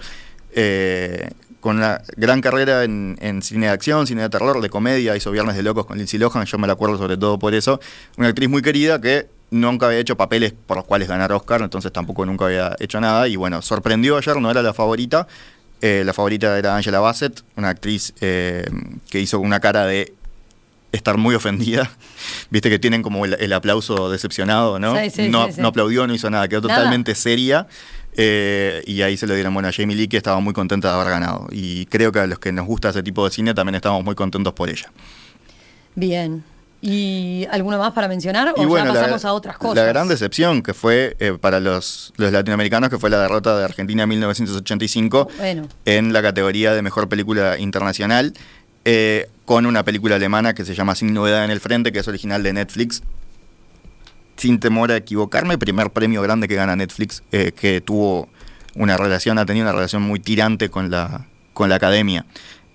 eh, 0.53 1.31
con 1.60 1.77
una 1.77 2.01
gran 2.17 2.41
carrera 2.41 2.84
en, 2.84 3.17
en 3.22 3.41
cine 3.41 3.67
de 3.67 3.72
acción, 3.72 4.05
cine 4.08 4.24
de 4.24 4.29
terror, 4.29 4.62
de 4.62 4.70
comedia, 4.70 5.15
hizo 5.15 5.31
Viernes 5.31 5.55
de 5.55 5.63
Locos 5.63 5.86
con 5.86 5.98
Lindsay 5.98 6.20
Lohan, 6.20 6.46
yo 6.46 6.58
me 6.58 6.67
la 6.67 6.74
acuerdo 6.74 6.98
sobre 6.98 7.17
todo 7.17 7.39
por 7.39 7.53
eso. 7.53 7.79
Una 8.17 8.27
actriz 8.27 8.50
muy 8.50 8.62
querida 8.62 9.00
que 9.00 9.27
nunca 9.51 9.86
había 9.88 10.00
hecho 10.00 10.17
papeles 10.17 10.53
por 10.65 10.77
los 10.77 10.86
cuales 10.86 11.08
ganar 11.08 11.31
Oscar, 11.31 11.62
entonces 11.62 11.91
tampoco 11.93 12.25
nunca 12.25 12.46
había 12.46 12.75
hecho 12.79 13.00
nada. 13.00 13.27
Y 13.27 13.36
bueno, 13.36 13.62
sorprendió 13.62 14.17
ayer, 14.17 14.36
no 14.38 14.50
era 14.50 14.62
la 14.63 14.74
favorita. 14.74 15.27
Eh, 15.81 16.03
la 16.05 16.13
favorita 16.13 16.58
era 16.58 16.75
Angela 16.75 17.00
Bassett, 17.00 17.43
una 17.55 17.70
actriz 17.70 18.13
eh, 18.22 18.65
que 19.10 19.20
hizo 19.20 19.39
una 19.39 19.60
cara 19.60 19.86
de 19.86 20.13
estar 20.91 21.17
muy 21.17 21.36
ofendida. 21.36 21.89
Viste 22.50 22.70
que 22.70 22.77
tienen 22.79 23.01
como 23.01 23.25
el, 23.25 23.36
el 23.39 23.53
aplauso 23.53 24.10
decepcionado, 24.12 24.77
¿no? 24.79 24.96
Sí, 25.00 25.10
sí, 25.10 25.29
no, 25.29 25.48
sí, 25.48 25.53
sí. 25.53 25.62
no 25.62 25.70
aplaudió, 25.70 26.05
no 26.08 26.13
hizo 26.13 26.29
nada, 26.29 26.48
quedó 26.48 26.62
Nada. 26.67 26.75
totalmente 26.79 27.15
seria. 27.15 27.67
eh, 28.17 28.84
y 28.86 29.01
ahí 29.01 29.15
se 29.17 29.25
lo 29.25 29.34
dieron 29.34 29.53
bueno 29.53 29.70
a 29.70 29.72
Jamie 29.72 29.96
Lee, 29.96 30.08
que 30.10 30.17
estaba 30.17 30.39
muy 30.41 30.53
contenta 30.53 30.89
de 30.89 30.96
haber 30.96 31.10
ganado. 31.12 31.48
Y 31.51 31.86
creo 31.88 32.12
que 32.12 32.20
a 32.20 32.27
los 32.27 32.39
que 32.39 32.51
nos 32.51 32.65
gusta 32.67 32.89
ese 32.89 33.03
tipo 33.03 33.24
de 33.25 33.31
cine 33.31 33.53
también 33.53 33.75
estamos 33.75 34.03
muy 34.03 34.15
contentos 34.15 34.53
por 34.53 34.70
ella. 34.70 34.91
Bien. 35.96 36.43
¿Y 36.81 37.45
alguno 37.51 37.77
más 37.77 37.93
para 37.93 38.07
mencionar? 38.07 38.53
¿O 38.57 38.67
bueno, 38.67 38.88
ya 38.88 38.93
la- 38.93 39.00
pasamos 39.01 39.25
a 39.25 39.33
otras 39.33 39.57
cosas? 39.57 39.75
La 39.75 39.83
gran 39.83 40.07
decepción 40.07 40.63
que 40.63 40.73
fue 40.73 41.15
eh, 41.19 41.38
para 41.39 41.59
los, 41.59 42.11
los 42.17 42.31
latinoamericanos, 42.31 42.89
que 42.89 42.97
fue 42.97 43.09
la 43.11 43.19
derrota 43.21 43.55
de 43.57 43.63
Argentina 43.65 44.03
en 44.03 44.09
1985 44.09 45.29
Bueno. 45.38 45.67
en 45.85 46.11
la 46.11 46.21
categoría 46.23 46.73
de 46.73 46.81
mejor 46.81 47.07
película 47.07 47.59
internacional, 47.59 48.33
eh, 48.83 49.29
con 49.45 49.67
una 49.67 49.83
película 49.83 50.15
alemana 50.15 50.55
que 50.55 50.65
se 50.65 50.73
llama 50.73 50.95
Sin 50.95 51.13
Novedad 51.13 51.45
en 51.45 51.51
el 51.51 51.59
Frente, 51.59 51.91
que 51.91 52.00
es 52.00 52.07
original 52.07 52.41
de 52.41 52.53
Netflix. 52.53 53.03
Sin 54.38 54.59
temor 54.59 54.91
a 54.91 54.97
equivocarme, 54.97 55.59
primer 55.59 55.91
premio 55.91 56.23
grande 56.23 56.47
que 56.47 56.55
gana 56.55 56.75
Netflix, 56.75 57.21
eh, 57.31 57.51
que 57.55 57.79
tuvo 57.81 58.27
una 58.73 58.97
relación, 58.97 59.38
ha 59.38 59.45
tenido 59.45 59.65
una 59.67 59.73
relación 59.73 60.01
muy 60.01 60.19
tirante 60.19 60.69
con 60.69 60.89
la, 60.89 61.27
con 61.53 61.69
la 61.69 61.75
academia. 61.75 62.25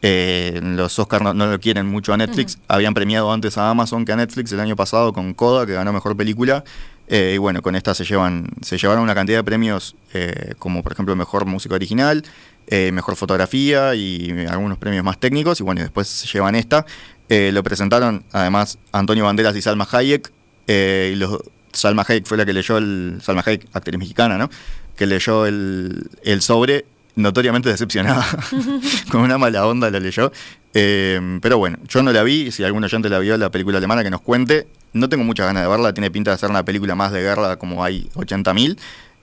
Eh, 0.09 0.61
los 0.63 0.97
Oscars 1.01 1.25
no, 1.25 1.35
no 1.35 1.49
lo 1.49 1.59
quieren 1.59 1.85
mucho 1.85 2.13
a 2.13 2.17
Netflix. 2.17 2.59
Habían 2.69 2.95
premiado 2.95 3.33
antes 3.33 3.59
a 3.59 3.71
Amazon 3.71 4.05
que 4.05 4.13
a 4.13 4.17
Netflix 4.17 4.53
el 4.53 4.61
año 4.61 4.77
pasado 4.77 5.13
con 5.13 5.35
Coda, 5.35 5.67
que 5.67 5.73
ganó 5.73 5.93
mejor 5.93 6.17
película. 6.17 6.63
Eh, 7.09 7.33
y 7.35 7.39
bueno, 7.39 7.61
con 7.61 7.75
esta 7.75 7.93
se 7.93 8.05
llevan 8.05 8.47
se 8.63 8.79
llevaron 8.79 9.03
una 9.03 9.17
cantidad 9.17 9.39
de 9.39 9.45
premios, 9.45 9.97
eh, 10.15 10.55
como 10.61 10.85
por 10.85 10.93
ejemplo 10.93 11.17
mejor 11.17 11.45
música 11.45 11.75
original, 11.75 12.23
mejor 12.71 13.17
fotografía 13.17 13.97
y 13.97 14.47
algunos 14.49 14.79
premios 14.79 15.03
más 15.03 15.19
técnicos. 15.19 15.59
Y 15.59 15.65
bueno, 15.65 15.81
después 15.81 16.07
se 16.07 16.29
llevan 16.29 16.55
esta. 16.55 16.87
Lo 17.29 17.63
presentaron 17.65 18.25
además 18.31 18.79
Antonio 18.93 19.25
Banderas 19.25 19.57
y 19.57 19.63
Salma 19.63 19.89
Hayek. 19.91 20.33
y 20.69 21.17
los, 21.17 21.41
Salma 21.73 22.05
Hayek 22.07 22.27
fue 22.27 22.37
la 22.37 22.47
que 22.47 22.53
leyó 22.53 22.79
el. 22.79 23.19
Salma 23.23 23.43
Hayek, 23.45 23.67
actriz 23.73 23.99
mexicana, 23.99 24.39
¿no? 24.39 24.51
Que 24.97 25.07
leyó 25.07 25.47
el, 25.47 26.09
el 26.23 26.43
sobre 26.43 26.87
notoriamente 27.17 27.69
decepcionada, 27.69 28.25
con 29.11 29.23
una 29.23 29.39
mala 29.39 29.67
onda 29.67 29.91
la 29.91 29.99
leyó. 29.99 30.31
Eh, 30.75 31.39
pero 31.43 31.59
bueno, 31.59 31.79
yo 31.89 32.03
no 32.03 32.13
la 32.13 32.23
vi, 32.23 32.53
si 32.53 32.63
algún 32.63 32.85
oyente 32.85 33.09
la 33.09 33.19
vio, 33.19 33.37
la 33.37 33.51
película 33.51 33.79
alemana, 33.79 34.05
que 34.05 34.11
nos 34.11 34.21
cuente. 34.21 34.69
No 34.93 35.09
tengo 35.09 35.25
muchas 35.25 35.47
ganas 35.47 35.63
de 35.63 35.69
verla, 35.69 35.93
tiene 35.93 36.11
pinta 36.11 36.31
de 36.31 36.39
ser 36.39 36.51
una 36.51 36.65
película 36.65 36.95
más 36.95 37.13
de 37.13 37.23
guerra 37.23 37.57
como 37.57 37.83
hay 37.83 38.09
80.000. 38.15 38.79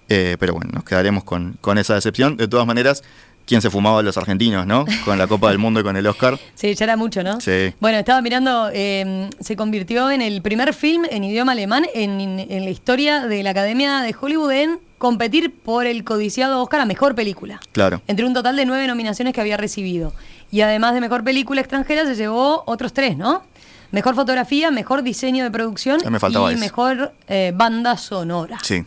Eh, 0.10 0.36
pero 0.40 0.54
bueno, 0.54 0.72
nos 0.74 0.84
quedaremos 0.84 1.24
con, 1.24 1.58
con 1.62 1.78
esa 1.78 1.96
decepción. 1.96 2.38
De 2.38 2.48
todas 2.48 2.68
maneras, 2.68 3.04
¿quién 3.46 3.62
se 3.62 3.70
fumaba 3.70 4.00
a 4.00 4.04
los 4.04 4.18
argentinos, 4.18 4.66
no? 4.68 4.86
Con 5.06 5.18
la 5.18 5.28
Copa 5.28 5.50
del 5.50 5.60
Mundo 5.60 5.80
y 5.80 5.84
con 5.84 5.96
el 5.96 6.06
Oscar. 6.08 6.40
Sí, 6.56 6.74
ya 6.76 6.86
era 6.86 6.98
mucho, 6.98 7.24
¿no? 7.24 7.40
Sí. 7.42 7.74
Bueno, 7.80 7.98
estaba 7.98 8.22
mirando, 8.22 8.70
eh, 8.74 9.30
se 9.40 9.56
convirtió 9.56 10.12
en 10.12 10.22
el 10.22 10.42
primer 10.42 10.74
film 10.74 11.06
en 11.10 11.24
idioma 11.24 11.52
alemán 11.54 11.86
en, 11.94 12.20
en 12.40 12.64
la 12.64 12.70
historia 12.70 13.28
de 13.28 13.44
la 13.44 13.52
Academia 13.52 14.02
de 14.02 14.16
Hollywood 14.20 14.52
en 14.52 14.80
competir 15.04 15.54
por 15.54 15.86
el 15.86 16.06
codiciado 16.06 16.62
Oscar 16.62 16.80
a 16.80 16.86
Mejor 16.86 17.14
Película. 17.14 17.60
Claro. 17.74 18.02
Entre 18.08 18.26
un 18.26 18.34
total 18.34 18.56
de 18.56 18.66
nueve 18.66 18.88
nominaciones 18.88 19.34
que 19.34 19.42
había 19.42 19.58
recibido. 19.58 20.14
Y 20.50 20.62
además 20.62 20.94
de 20.94 21.02
Mejor 21.02 21.26
Película 21.26 21.60
Extranjera 21.60 22.06
se 22.06 22.16
llevó 22.16 22.64
otros 22.68 22.94
tres, 22.94 23.18
¿no? 23.18 23.44
Mejor 23.92 24.16
fotografía, 24.16 24.72
mejor 24.72 25.04
diseño 25.04 25.44
de 25.44 25.52
producción 25.52 26.00
me 26.10 26.54
y 26.54 26.56
mejor 26.56 27.12
eh, 27.28 27.52
banda 27.54 27.98
sonora. 27.98 28.60
Sí. 28.64 28.86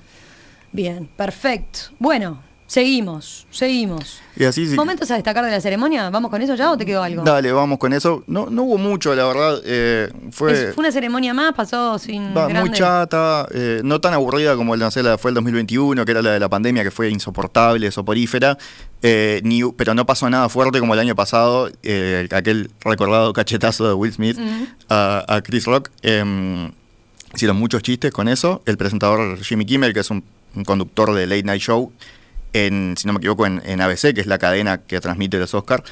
Bien, 0.72 1.06
perfecto. 1.06 1.80
Bueno, 1.98 2.38
seguimos, 2.66 3.46
seguimos. 3.50 4.20
Y 4.36 4.44
así 4.44 4.66
sí. 4.66 4.74
¿Momentos 4.76 5.10
a 5.10 5.14
destacar 5.14 5.44
de 5.44 5.50
la 5.50 5.60
ceremonia? 5.60 6.10
¿Vamos 6.10 6.30
con 6.30 6.42
eso 6.42 6.54
ya 6.56 6.70
o 6.70 6.76
te 6.76 6.84
quedó 6.84 7.02
algo? 7.02 7.22
Dale, 7.22 7.50
vamos 7.52 7.78
con 7.78 7.92
eso. 7.92 8.22
No, 8.26 8.48
no 8.50 8.64
hubo 8.64 8.76
mucho, 8.76 9.14
la 9.14 9.24
verdad. 9.26 9.60
eh, 9.64 10.10
fue. 10.32 10.52
Es- 10.52 10.74
fue 10.74 10.82
una 10.82 10.92
ceremonia 10.92 11.32
más, 11.32 11.54
pasó 11.54 11.98
sin 11.98 12.36
Va, 12.36 12.44
muy 12.44 12.52
grande- 12.52 12.72
chata, 12.76 13.46
eh, 13.54 13.80
no 13.84 14.00
tan 14.00 14.12
aburrida 14.14 14.56
como 14.56 14.74
el, 14.74 14.80
no 14.80 14.90
sé, 14.90 15.02
la 15.02 15.16
fue 15.16 15.30
el 15.30 15.34
2021, 15.36 16.04
que 16.04 16.10
era 16.10 16.20
la 16.22 16.32
de 16.32 16.40
la 16.40 16.48
pandemia, 16.48 16.82
que 16.82 16.90
fue 16.90 17.08
insoportable, 17.08 17.90
soporífera, 17.90 18.58
eh, 19.02 19.40
ni, 19.44 19.62
pero 19.72 19.94
no 19.94 20.04
pasó 20.04 20.28
nada 20.28 20.48
fuerte 20.48 20.80
como 20.80 20.92
el 20.94 21.00
año 21.00 21.14
pasado, 21.14 21.70
aquel 22.32 22.70
recordado 22.80 23.32
cachetazo 23.32 23.86
de 23.88 23.94
Will 23.94 24.12
Smith 24.12 24.38
a, 24.90 25.24
a 25.28 25.40
Chris 25.42 25.64
Rock. 25.66 25.90
em, 26.02 26.72
hicieron 27.34 27.56
muchos 27.58 27.82
chistes 27.82 28.12
con 28.12 28.28
eso. 28.28 28.62
El 28.66 28.76
presentador 28.76 29.38
Jimmy 29.42 29.64
Kimmel, 29.66 29.92
que 29.94 30.00
es 30.00 30.10
un, 30.10 30.24
un 30.54 30.64
conductor 30.64 31.14
de 31.14 31.26
Late 31.26 31.42
Night 31.42 31.60
Show, 31.62 31.92
en, 32.56 32.94
si 32.96 33.06
no 33.06 33.12
me 33.12 33.18
equivoco, 33.18 33.46
en, 33.46 33.80
ABC, 33.80 34.14
que 34.14 34.20
es 34.20 34.26
la 34.26 34.38
cadena 34.38 34.78
que 34.78 35.00
transmite 35.00 35.38
los 35.38 35.52
Oscars. 35.52 35.84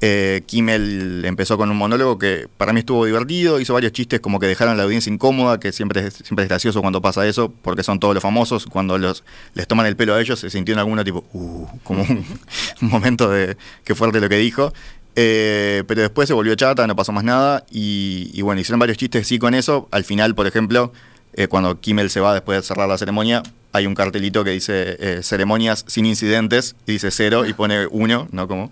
Eh, 0.00 0.42
Kimmel 0.46 1.24
empezó 1.24 1.56
con 1.58 1.70
un 1.70 1.76
monólogo 1.76 2.18
que 2.18 2.46
para 2.56 2.72
mí 2.72 2.80
estuvo 2.80 3.04
divertido, 3.04 3.58
hizo 3.58 3.74
varios 3.74 3.92
chistes 3.92 4.20
como 4.20 4.38
que 4.38 4.46
dejaron 4.46 4.74
a 4.74 4.76
la 4.76 4.84
audiencia 4.84 5.12
incómoda, 5.12 5.58
que 5.58 5.72
siempre 5.72 6.06
es, 6.06 6.14
siempre 6.14 6.44
es 6.44 6.48
gracioso 6.48 6.80
cuando 6.80 7.02
pasa 7.02 7.26
eso, 7.26 7.52
porque 7.62 7.82
son 7.82 7.98
todos 7.98 8.14
los 8.14 8.22
famosos, 8.22 8.66
cuando 8.66 8.96
los, 8.96 9.24
les 9.54 9.66
toman 9.66 9.86
el 9.86 9.96
pelo 9.96 10.14
a 10.14 10.20
ellos 10.20 10.38
se 10.38 10.50
sintió 10.50 10.72
en 10.72 10.78
alguno 10.78 11.02
tipo, 11.02 11.24
uh, 11.32 11.66
como 11.82 12.02
un, 12.02 12.24
un 12.82 12.88
momento 12.88 13.28
de 13.28 13.56
qué 13.84 13.94
fuerte 13.94 14.20
lo 14.20 14.28
que 14.28 14.38
dijo. 14.38 14.72
Eh, 15.20 15.82
pero 15.88 16.02
después 16.02 16.28
se 16.28 16.34
volvió 16.34 16.54
chata, 16.54 16.86
no 16.86 16.94
pasó 16.94 17.10
más 17.10 17.24
nada, 17.24 17.64
y, 17.70 18.30
y 18.32 18.42
bueno, 18.42 18.60
hicieron 18.60 18.78
varios 18.78 18.98
chistes 18.98 19.26
sí 19.26 19.40
con 19.40 19.54
eso. 19.54 19.88
Al 19.90 20.04
final, 20.04 20.36
por 20.36 20.46
ejemplo, 20.46 20.92
eh, 21.34 21.46
cuando 21.48 21.80
Kimmel 21.80 22.10
se 22.10 22.20
va 22.20 22.32
después 22.34 22.58
de 22.58 22.62
cerrar 22.66 22.88
la 22.88 22.98
ceremonia, 22.98 23.42
hay 23.72 23.86
un 23.86 23.94
cartelito 23.94 24.44
que 24.44 24.50
dice 24.50 24.96
eh, 24.98 25.20
ceremonias 25.22 25.84
sin 25.86 26.06
incidentes, 26.06 26.74
y 26.86 26.92
dice 26.92 27.10
cero 27.10 27.46
y 27.46 27.52
pone 27.52 27.86
uno, 27.86 28.26
¿no? 28.32 28.48
Como, 28.48 28.70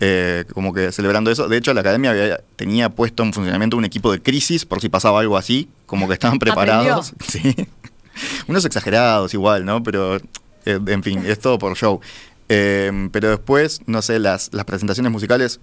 eh, 0.00 0.44
como 0.52 0.74
que 0.74 0.90
celebrando 0.92 1.30
eso. 1.30 1.48
De 1.48 1.56
hecho, 1.56 1.72
la 1.74 1.80
academia 1.80 2.10
había- 2.10 2.40
tenía 2.56 2.88
puesto 2.88 3.22
en 3.22 3.32
funcionamiento 3.32 3.76
un 3.76 3.84
equipo 3.84 4.10
de 4.10 4.20
crisis 4.20 4.64
por 4.66 4.80
si 4.80 4.88
pasaba 4.88 5.20
algo 5.20 5.36
así, 5.36 5.68
como 5.86 6.08
que 6.08 6.14
estaban 6.14 6.38
preparados. 6.38 7.12
Sí. 7.28 7.54
Unos 8.46 8.64
exagerados 8.64 9.32
igual, 9.32 9.64
¿no? 9.64 9.82
Pero, 9.82 10.16
eh, 10.16 10.78
en 10.86 11.02
fin, 11.02 11.24
es 11.26 11.38
todo 11.38 11.58
por 11.58 11.74
show. 11.76 12.00
Eh, 12.48 13.08
pero 13.12 13.30
después, 13.30 13.80
no 13.86 14.02
sé, 14.02 14.18
las, 14.18 14.50
las 14.52 14.64
presentaciones 14.66 15.10
musicales 15.10 15.60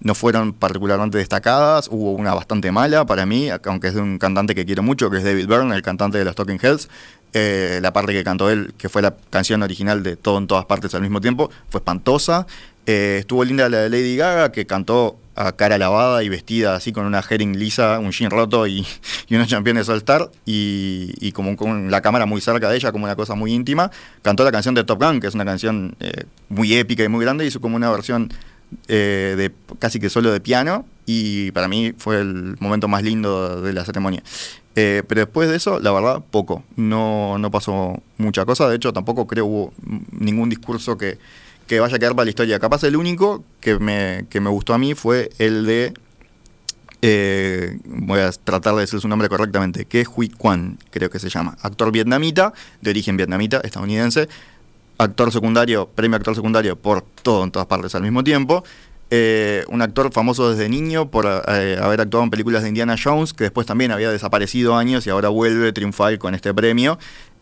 no 0.00 0.14
fueron 0.14 0.52
particularmente 0.52 1.18
destacadas. 1.18 1.88
Hubo 1.90 2.12
una 2.12 2.34
bastante 2.34 2.72
mala 2.72 3.06
para 3.06 3.26
mí, 3.26 3.48
aunque 3.50 3.88
es 3.88 3.94
de 3.94 4.00
un 4.00 4.18
cantante 4.18 4.54
que 4.54 4.64
quiero 4.64 4.82
mucho, 4.82 5.10
que 5.10 5.18
es 5.18 5.24
David 5.24 5.46
Byrne, 5.46 5.74
el 5.74 5.82
cantante 5.82 6.18
de 6.18 6.24
los 6.24 6.34
Talking 6.34 6.58
Heads. 6.60 6.88
Eh, 7.32 7.78
la 7.80 7.92
parte 7.92 8.12
que 8.12 8.24
cantó 8.24 8.50
él, 8.50 8.74
que 8.76 8.88
fue 8.88 9.02
la 9.02 9.14
canción 9.30 9.62
original 9.62 10.02
de 10.02 10.16
Todo 10.16 10.38
en 10.38 10.48
todas 10.48 10.64
partes 10.64 10.94
al 10.94 11.02
mismo 11.02 11.20
tiempo, 11.20 11.50
fue 11.68 11.78
espantosa. 11.78 12.46
Eh, 12.86 13.18
estuvo 13.20 13.44
linda 13.44 13.68
la 13.68 13.78
de 13.78 13.90
Lady 13.90 14.16
Gaga, 14.16 14.50
que 14.50 14.66
cantó 14.66 15.16
a 15.36 15.52
cara 15.52 15.78
lavada 15.78 16.22
y 16.22 16.28
vestida 16.28 16.74
así 16.74 16.92
con 16.92 17.06
una 17.06 17.20
herring 17.20 17.56
lisa, 17.56 17.98
un 17.98 18.10
jean 18.10 18.30
roto 18.30 18.66
y, 18.66 18.86
y 19.28 19.34
unos 19.36 19.48
championes 19.48 19.88
All 19.88 19.98
Star, 19.98 20.30
y, 20.44 21.12
y 21.20 21.32
como 21.32 21.56
con 21.56 21.90
la 21.90 22.00
cámara 22.00 22.26
muy 22.26 22.40
cerca 22.40 22.68
de 22.68 22.76
ella, 22.76 22.90
como 22.90 23.04
una 23.04 23.16
cosa 23.16 23.34
muy 23.34 23.52
íntima. 23.52 23.90
Cantó 24.22 24.44
la 24.44 24.50
canción 24.50 24.74
de 24.74 24.82
Top 24.82 25.00
Gun, 25.00 25.20
que 25.20 25.28
es 25.28 25.34
una 25.34 25.44
canción 25.44 25.94
eh, 26.00 26.24
muy 26.48 26.74
épica 26.74 27.04
y 27.04 27.08
muy 27.08 27.24
grande, 27.24 27.46
hizo 27.46 27.60
como 27.60 27.76
una 27.76 27.90
versión 27.90 28.32
eh, 28.88 29.34
de 29.36 29.52
casi 29.78 30.00
que 30.00 30.10
solo 30.10 30.30
de 30.32 30.40
piano 30.40 30.84
y 31.06 31.50
para 31.52 31.68
mí 31.68 31.92
fue 31.98 32.20
el 32.20 32.56
momento 32.60 32.88
más 32.88 33.02
lindo 33.02 33.60
de 33.60 33.72
la 33.72 33.84
ceremonia. 33.84 34.22
Eh, 34.76 35.02
pero 35.08 35.22
después 35.22 35.48
de 35.48 35.56
eso, 35.56 35.80
la 35.80 35.90
verdad, 35.90 36.22
poco. 36.30 36.62
No, 36.76 37.38
no 37.38 37.50
pasó 37.50 38.00
mucha 38.18 38.44
cosa. 38.44 38.68
De 38.68 38.76
hecho, 38.76 38.92
tampoco 38.92 39.26
creo 39.26 39.46
hubo 39.46 39.72
ningún 40.12 40.48
discurso 40.48 40.96
que, 40.96 41.18
que 41.66 41.80
vaya 41.80 41.96
a 41.96 41.98
quedar 41.98 42.14
para 42.14 42.24
la 42.26 42.30
historia. 42.30 42.60
Capaz 42.60 42.84
el 42.84 42.96
único 42.96 43.42
que 43.60 43.78
me, 43.78 44.26
que 44.30 44.40
me 44.40 44.48
gustó 44.48 44.72
a 44.72 44.78
mí 44.78 44.94
fue 44.94 45.30
el 45.38 45.66
de... 45.66 45.92
eh, 47.02 47.78
voy 47.84 48.20
a 48.20 48.30
tratar 48.30 48.74
de 48.74 48.82
decir 48.82 49.00
su 49.00 49.08
nombre 49.08 49.28
correctamente, 49.28 49.86
que 49.86 50.02
es 50.02 50.08
Hui 50.14 50.28
Quan, 50.28 50.78
creo 50.90 51.10
que 51.10 51.18
se 51.18 51.28
llama. 51.28 51.56
Actor 51.62 51.90
vietnamita, 51.90 52.52
de 52.80 52.90
origen 52.90 53.16
vietnamita, 53.16 53.60
estadounidense, 53.64 54.28
actor 55.00 55.32
secundario, 55.32 55.88
premio 55.88 56.16
actor 56.16 56.34
secundario 56.34 56.76
por 56.76 57.02
todo 57.22 57.44
en 57.44 57.50
todas 57.50 57.66
partes 57.66 57.94
al 57.94 58.02
mismo 58.02 58.22
tiempo. 58.22 58.64
Eh, 59.12 59.64
un 59.68 59.82
actor 59.82 60.12
famoso 60.12 60.50
desde 60.50 60.68
niño 60.68 61.10
por 61.10 61.26
eh, 61.26 61.76
haber 61.82 62.00
actuado 62.00 62.22
en 62.22 62.30
películas 62.30 62.62
de 62.62 62.68
Indiana 62.68 62.94
Jones, 63.02 63.32
que 63.32 63.42
después 63.44 63.66
también 63.66 63.90
había 63.90 64.08
desaparecido 64.10 64.76
años 64.76 65.04
y 65.04 65.10
ahora 65.10 65.30
vuelve 65.30 65.72
triunfal 65.72 66.18
con 66.20 66.34
este 66.34 66.54
premio. 66.54 66.96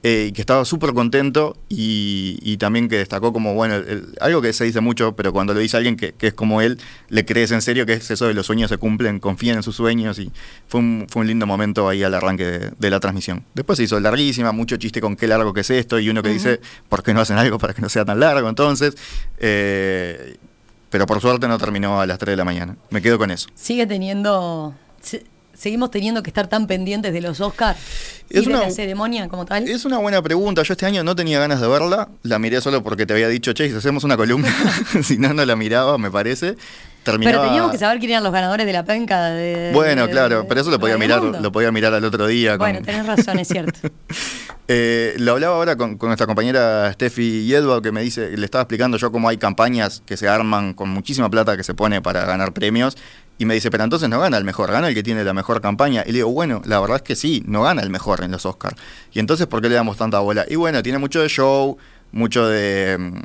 Eh, 0.04 0.26
y 0.28 0.32
que 0.32 0.40
estaba 0.40 0.64
súper 0.64 0.92
contento 0.94 1.56
y, 1.68 2.38
y 2.42 2.56
también 2.56 2.88
que 2.88 2.96
destacó 2.98 3.32
como, 3.32 3.54
bueno, 3.54 3.74
el- 3.74 4.14
algo 4.20 4.40
que 4.40 4.52
se 4.52 4.64
dice 4.64 4.80
mucho, 4.80 5.16
pero 5.16 5.32
cuando 5.32 5.54
lo 5.54 5.60
dice 5.60 5.76
alguien 5.76 5.96
que, 5.96 6.12
que 6.12 6.28
es 6.28 6.34
como 6.34 6.60
él, 6.60 6.78
le 7.08 7.24
crees 7.24 7.50
en 7.50 7.62
serio 7.62 7.84
que 7.84 7.94
es 7.94 8.08
eso 8.10 8.26
de 8.28 8.34
los 8.34 8.46
sueños 8.46 8.68
se 8.70 8.76
cumplen, 8.78 9.18
confían 9.18 9.56
en 9.56 9.62
sus 9.64 9.74
sueños 9.76 10.18
y 10.20 10.30
fue 10.68 10.80
un, 10.80 11.06
fue 11.10 11.22
un 11.22 11.26
lindo 11.28 11.46
momento 11.46 11.88
ahí 11.88 12.02
al 12.04 12.14
arranque 12.14 12.44
de, 12.44 12.70
de 12.78 12.90
la 12.90 13.00
transmisión. 13.00 13.44
Después 13.54 13.76
se 13.76 13.82
hizo 13.84 13.98
larguísima, 13.98 14.52
mucho 14.52 14.76
chiste 14.76 15.00
con 15.00 15.16
qué 15.16 15.26
largo 15.26 15.52
que 15.52 15.62
es 15.62 15.70
esto 15.70 15.98
y 15.98 16.08
uno 16.08 16.22
que 16.22 16.28
dice, 16.30 16.60
¿por 16.88 17.02
qué 17.02 17.12
no 17.12 17.20
hacen 17.20 17.36
algo 17.38 17.58
para 17.58 17.74
que 17.74 17.82
no 17.82 17.88
sea 17.88 18.04
tan 18.04 18.20
largo? 18.20 18.48
Entonces, 18.48 18.94
eh, 19.40 20.36
pero 20.90 21.06
por 21.06 21.20
suerte 21.20 21.48
no 21.48 21.58
terminó 21.58 22.00
a 22.00 22.06
las 22.06 22.18
3 22.18 22.32
de 22.32 22.36
la 22.36 22.44
mañana. 22.44 22.76
Me 22.90 23.02
quedo 23.02 23.18
con 23.18 23.30
eso. 23.30 23.48
Sigue 23.54 23.86
teniendo. 23.86 24.74
Se- 25.58 25.62
seguimos 25.68 25.90
teniendo 25.90 26.22
que 26.22 26.30
estar 26.30 26.46
tan 26.46 26.66
pendientes 26.66 27.12
de 27.12 27.20
los 27.20 27.40
Oscars 27.40 27.78
y 28.30 28.38
Es 28.38 28.44
de 28.44 28.50
una- 28.50 28.62
la 28.62 28.70
ceremonia 28.70 29.28
como 29.28 29.44
tal. 29.44 29.68
Es 29.68 29.84
una 29.84 29.98
buena 29.98 30.22
pregunta. 30.22 30.62
Yo 30.62 30.72
este 30.72 30.86
año 30.86 31.02
no 31.04 31.14
tenía 31.16 31.38
ganas 31.38 31.60
de 31.60 31.68
verla. 31.68 32.08
La 32.22 32.38
miré 32.38 32.60
solo 32.60 32.82
porque 32.82 33.06
te 33.06 33.12
había 33.14 33.28
dicho, 33.28 33.52
che, 33.52 33.68
si 33.70 33.74
hacemos 33.76 34.04
una 34.04 34.16
columna. 34.16 34.48
si 35.02 35.18
no, 35.18 35.32
no 35.34 35.44
la 35.44 35.56
miraba, 35.56 35.98
me 35.98 36.10
parece. 36.10 36.56
terminaba... 37.04 37.36
Pero 37.38 37.46
teníamos 37.48 37.72
que 37.72 37.78
saber 37.78 37.98
quién 38.00 38.10
eran 38.10 38.22
los 38.24 38.32
ganadores 38.32 38.66
de 38.66 38.72
la 38.72 38.84
penca. 38.84 39.26
de- 39.30 39.70
Bueno, 39.72 40.06
de- 40.06 40.12
claro, 40.12 40.44
pero 40.48 40.60
eso 40.60 40.70
lo 40.70 40.78
podía 40.78 40.98
mirar, 40.98 41.22
Mundo. 41.22 41.38
lo 41.40 41.50
podía 41.52 41.72
mirar 41.72 41.94
al 41.94 42.04
otro 42.04 42.26
día. 42.26 42.52
con- 42.52 42.58
Bueno, 42.58 42.80
tenés 42.84 43.06
razón, 43.06 43.38
es 43.38 43.48
cierto. 43.48 43.78
Eh, 44.70 45.14
lo 45.16 45.32
hablaba 45.32 45.56
ahora 45.56 45.76
con, 45.76 45.96
con 45.96 46.10
nuestra 46.10 46.26
compañera 46.26 46.92
Steffi 46.92 47.46
Yedwa, 47.46 47.80
que 47.80 47.90
me 47.90 48.02
dice, 48.02 48.36
le 48.36 48.44
estaba 48.44 48.60
explicando 48.62 48.98
yo 48.98 49.10
cómo 49.10 49.26
hay 49.30 49.38
campañas 49.38 50.02
que 50.04 50.18
se 50.18 50.28
arman 50.28 50.74
con 50.74 50.90
muchísima 50.90 51.30
plata 51.30 51.56
que 51.56 51.64
se 51.64 51.72
pone 51.72 52.02
para 52.02 52.26
ganar 52.26 52.52
premios. 52.52 52.94
Y 53.38 53.44
me 53.44 53.54
dice, 53.54 53.70
pero 53.70 53.84
entonces 53.84 54.08
no 54.08 54.18
gana 54.18 54.36
el 54.36 54.44
mejor, 54.44 54.70
gana 54.70 54.88
el 54.88 54.94
que 54.94 55.02
tiene 55.04 55.22
la 55.22 55.32
mejor 55.32 55.60
campaña. 55.60 56.02
Y 56.04 56.08
le 56.08 56.18
digo, 56.18 56.30
bueno, 56.32 56.60
la 56.64 56.80
verdad 56.80 56.96
es 56.96 57.02
que 57.02 57.14
sí, 57.14 57.42
no 57.46 57.62
gana 57.62 57.82
el 57.82 57.90
mejor 57.90 58.22
en 58.24 58.32
los 58.32 58.44
Oscars. 58.44 58.76
Y 59.12 59.20
entonces, 59.20 59.46
¿por 59.46 59.62
qué 59.62 59.68
le 59.68 59.76
damos 59.76 59.96
tanta 59.96 60.18
bola? 60.18 60.44
Y 60.48 60.56
bueno, 60.56 60.82
tiene 60.82 60.98
mucho 60.98 61.20
de 61.22 61.28
show, 61.28 61.78
mucho 62.10 62.46
de... 62.48 62.96
mm, 62.98 63.20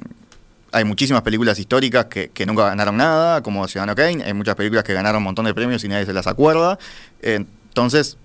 Hay 0.71 0.83
muchísimas 0.85 1.23
películas 1.23 1.57
históricas 1.57 2.05
que, 2.05 2.29
que 2.29 2.45
nunca 2.45 2.65
ganaron 2.65 2.95
nada, 2.97 3.41
como 3.41 3.67
Ciudadano 3.67 3.95
Kane. 3.95 4.23
Hay 4.23 4.33
muchas 4.33 4.55
películas 4.55 4.83
que 4.83 4.93
ganaron 4.93 5.17
un 5.17 5.23
montón 5.23 5.45
de 5.45 5.53
premios 5.53 5.83
y 5.83 5.87
nadie 5.87 6.05
se 6.05 6.13
las 6.13 6.27
acuerda. 6.27 6.77
Entonces, 7.21 8.17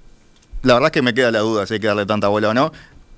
la 0.62 0.74
verdad 0.74 0.88
es 0.88 0.92
que 0.92 1.02
me 1.02 1.14
queda 1.14 1.30
la 1.30 1.38
duda 1.40 1.66
si 1.66 1.74
hay 1.74 1.80
que 1.80 1.86
darle 1.86 2.04
tanta 2.04 2.28
bola 2.28 2.50
o 2.50 2.54
no. 2.54 2.72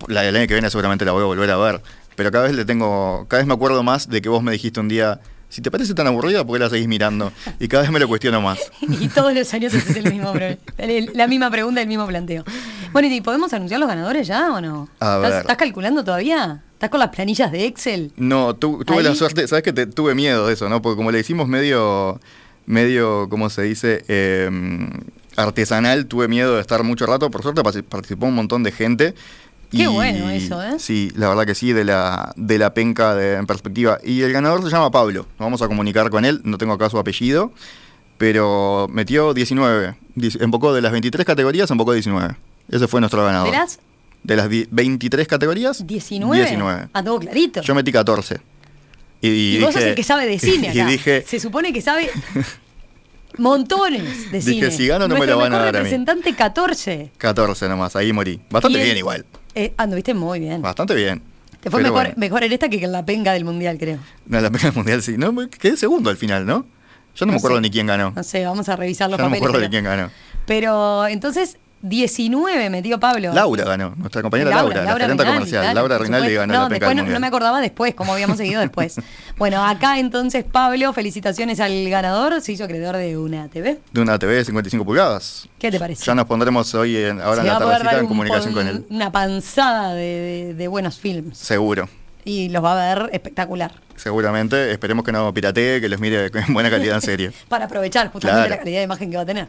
La 0.07 0.23
del 0.23 0.37
año 0.37 0.47
que 0.47 0.55
viene 0.55 0.71
seguramente 0.71 1.05
la 1.05 1.13
voy 1.13 1.23
a 1.23 1.27
volver 1.27 1.51
a 1.51 1.57
ver. 1.57 1.83
Pero 2.17 2.31
cada 2.31 2.45
vez 2.45 2.55
le 2.55 2.65
tengo. 2.65 3.27
Cada 3.29 3.41
vez 3.43 3.47
me 3.49 3.55
acuerdo 3.55 3.83
más 3.83 4.09
de 4.09 4.23
que 4.23 4.29
vos 4.29 4.43
me 4.43 4.53
dijiste 4.53 4.79
un 4.79 4.89
día. 4.89 5.21
Si 5.51 5.61
te 5.61 5.71
parece 5.71 5.93
tan 5.95 6.07
aburrida, 6.07 6.45
¿por 6.47 6.57
qué 6.57 6.65
la 6.65 6.71
seguís 6.71 6.89
mirando? 6.89 7.33
Y 7.59 7.69
cada 7.69 7.83
vez 7.83 7.91
me 7.93 7.99
lo 7.99 8.09
cuestiono 8.09 8.41
más. 8.41 8.59
Y 8.89 9.09
todos 9.09 9.35
los 9.35 9.53
años 9.53 9.75
es 9.75 9.95
el 9.97 10.11
mismo, 10.11 10.33
la 11.15 11.27
misma 11.27 11.51
pregunta, 11.51 11.83
el 11.83 11.89
mismo 11.89 12.07
planteo. 12.07 12.45
Bueno, 12.93 13.09
¿y 13.09 13.21
podemos 13.21 13.53
anunciar 13.53 13.79
los 13.81 13.89
ganadores 13.89 14.27
ya 14.27 14.53
o 14.53 14.61
no? 14.61 14.89
¿Estás, 14.95 15.57
calculando 15.59 16.03
todavía? 16.05 16.63
¿Estás 16.75 16.89
con 16.91 17.01
las 17.01 17.11
planillas 17.11 17.53
de 17.53 17.67
Excel? 17.67 18.13
No, 18.17 18.55
tu- 18.55 18.85
tuve 18.85 18.99
Ahí. 18.99 19.05
la 19.05 19.15
suerte, 19.15 19.47
sabes 19.49 19.63
que 19.65 19.73
te, 19.73 19.87
tuve 19.87 20.15
miedo 20.15 20.47
de 20.47 20.55
eso, 20.55 20.69
¿no? 20.69 20.81
Porque 20.81 20.97
como 20.97 21.11
le 21.11 21.19
hicimos 21.21 21.47
medio, 21.49 22.21
medio, 22.67 23.29
¿cómo 23.29 23.51
se 23.51 23.63
dice? 23.63 24.05
Eh, 24.09 24.49
artesanal, 25.37 26.07
tuve 26.07 26.29
miedo 26.29 26.55
de 26.57 26.61
estar 26.61 26.83
mucho 26.83 27.07
rato. 27.07 27.31
Por 27.31 27.43
suerte 27.43 27.61
partic- 27.63 27.85
participó 27.85 28.27
un 28.27 28.35
montón 28.35 28.63
de 28.63 28.73
gente. 28.73 29.15
Qué 29.71 29.87
bueno 29.89 30.29
eso, 30.31 30.63
¿eh? 30.63 30.79
Sí, 30.79 31.13
la 31.15 31.29
verdad 31.29 31.47
que 31.47 31.55
sí, 31.55 31.73
de 31.73 31.85
la, 31.85 32.33
de 32.37 32.59
la 32.59 32.75
penca 32.75 33.15
de, 33.15 33.35
en 33.35 33.47
perspectiva. 33.47 33.99
Y 34.05 34.23
el 34.23 34.33
ganador 34.33 34.63
se 34.65 34.71
llama 34.71 34.91
Pablo. 34.91 35.27
Nos 35.39 35.47
vamos 35.47 35.63
a 35.63 35.69
comunicar 35.69 36.11
con 36.11 36.25
él, 36.25 36.41
no 36.45 36.59
tengo 36.59 36.73
acá 36.73 36.91
su 36.91 36.99
apellido, 36.99 37.53
pero 38.19 38.89
metió 38.91 39.33
19. 39.33 39.95
Dic- 40.17 40.43
Embocó 40.43 40.75
de 40.75 40.81
las 40.83 40.93
23 40.93 41.25
categorías, 41.25 41.71
embocó 41.71 41.93
19. 41.93 42.35
Ese 42.71 42.89
fue 42.89 43.01
nuestro 43.01 43.25
ganador. 43.25 43.51
¿De 43.51 43.57
las 43.57 43.79
De 44.23 44.37
las 44.37 44.49
di- 44.51 44.67
23 44.71 45.27
categorías, 45.29 45.87
19? 45.87 46.37
19. 46.37 46.89
Ah, 46.93 47.03
todo 47.05 47.19
clarito. 47.21 47.63
Yo 47.63 47.75
metí 47.75 47.93
14. 47.93 48.41
Y, 49.23 49.29
y 49.29 49.61
vos 49.61 49.73
sos 49.75 49.83
el 49.83 49.95
que 49.95 50.03
sabe 50.03 50.27
de 50.27 50.39
cine 50.41 50.73
Y 50.75 50.81
acá. 50.81 50.91
dije, 50.91 51.25
Se 51.27 51.39
supone 51.39 51.73
que 51.73 51.81
sabe 51.81 52.11
montones 53.39 54.31
de 54.33 54.39
Dije, 54.39 54.53
cine. 54.53 54.71
si 54.71 54.87
gano 54.87 55.09
no 55.09 55.17
me 55.17 55.27
lo 55.27 55.39
van 55.39 55.53
a 55.55 55.59
dar 55.59 55.69
a 55.69 55.71
mí. 55.73 55.77
representante 55.79 56.35
14. 56.35 57.13
14 57.17 57.69
nomás, 57.69 57.97
ahí 57.97 58.13
morí. 58.13 58.41
Bastante 58.51 58.83
bien 58.83 58.97
igual. 58.97 59.25
Eh, 59.55 59.73
anduviste 59.77 60.15
muy 60.15 60.41
bien. 60.41 60.63
Bastante 60.63 60.95
bien. 60.95 61.23
Te 61.61 61.71
fue 61.71 61.83
mejor, 61.83 61.99
bueno. 61.99 62.15
mejor 62.17 62.43
en 62.45 62.53
esta 62.53 62.69
que 62.69 62.83
en 62.83 62.93
la 62.93 63.05
penca 63.05 63.33
del 63.33 63.45
mundial, 63.45 63.77
creo. 63.79 63.99
No, 64.27 64.41
la 64.41 64.51
pena 64.51 64.73
mundial 64.73 65.03
sí. 65.03 65.17
No, 65.19 65.35
quedé 65.51 65.77
segundo 65.77 66.09
al 66.11 66.17
final, 66.17 66.47
¿no? 66.47 66.65
Yo 67.17 67.27
no, 67.27 67.33
me 67.33 67.39
acuerdo 67.39 67.57
sé. 67.59 67.63
ni 67.63 67.71
quién 67.71 67.87
ganó. 67.87 68.13
No 68.15 68.23
sé, 68.23 68.45
vamos 68.45 68.69
a 68.69 68.77
revisar 68.77 69.11
los 69.11 69.19
Yo 69.19 69.25
no 69.25 69.31
me 69.31 69.37
papeles. 69.37 69.49
acuerdo 69.49 69.65
de 69.65 69.71
quién 69.71 69.85
ganó. 69.85 70.11
Pero 70.47 71.07
entonces, 71.07 71.59
19 71.83 72.69
metió 72.71 73.01
Pablo. 73.01 73.33
Laura 73.33 73.65
ganó, 73.65 73.95
nuestra 73.97 74.21
compañera 74.23 74.51
Laura, 74.51 74.83
la 74.85 74.97
gerente 74.97 75.25
comercial. 75.25 75.75
Laura 75.75 75.99
Rinaldi 75.99 76.35
ganó 76.35 76.53
no, 76.53 76.63
la 76.65 76.69
después 76.69 76.97
no, 76.97 77.21
me 77.21 77.27
acordaba 77.27 77.61
después, 77.61 77.95
cómo 77.95 78.13
habíamos 78.13 78.37
seguido 78.37 78.61
después. 78.61 78.97
Bueno, 79.41 79.65
acá 79.67 79.99
entonces 79.99 80.45
Pablo, 80.45 80.93
felicitaciones 80.93 81.61
al 81.61 81.89
ganador, 81.89 82.43
se 82.43 82.53
hizo 82.53 82.65
acreedor 82.65 82.99
de 82.99 83.17
una 83.17 83.49
TV. 83.49 83.79
De 83.91 84.01
una 84.03 84.19
TV 84.19 84.35
de 84.35 84.45
55 84.45 84.85
pulgadas. 84.85 85.49
¿Qué 85.59 85.71
te 85.71 85.79
parece? 85.79 86.05
Ya 86.05 86.15
nos 86.15 86.27
pondremos 86.27 86.75
hoy, 86.75 86.95
en- 86.99 87.23
ahora 87.23 87.37
Se 87.37 87.41
en 87.41 87.47
la 87.55 87.59
tardecita, 87.59 87.93
en 87.97 88.01
un 88.03 88.09
comunicación 88.09 88.53
con 88.53 88.69
él. 88.69 88.85
Una 88.91 89.11
panzada 89.11 89.95
de, 89.95 90.03
de- 90.03 90.55
de 90.55 90.69
buenos 90.69 90.99
films. 90.99 91.39
Seguro. 91.39 91.89
Y 92.23 92.51
los 92.51 92.63
va 92.63 92.73
a 92.91 92.95
ver 92.95 93.09
espectacular. 93.15 93.73
Seguramente. 93.97 94.71
Esperemos 94.73 95.07
que 95.07 95.13
no 95.13 95.33
piratee, 95.33 95.81
que 95.81 95.89
los 95.89 95.99
mire 96.01 96.27
en 96.35 96.53
buena 96.53 96.69
calidad 96.69 96.97
en 96.97 97.01
serio. 97.03 97.33
Para 97.49 97.65
aprovechar 97.65 98.11
justamente 98.13 98.41
Claro. 98.43 98.51
la 98.51 98.59
calidad 98.59 98.79
de 98.81 98.85
imagen 98.85 99.11
que 99.11 99.17
va 99.17 99.23
a 99.23 99.27
tener. 99.27 99.49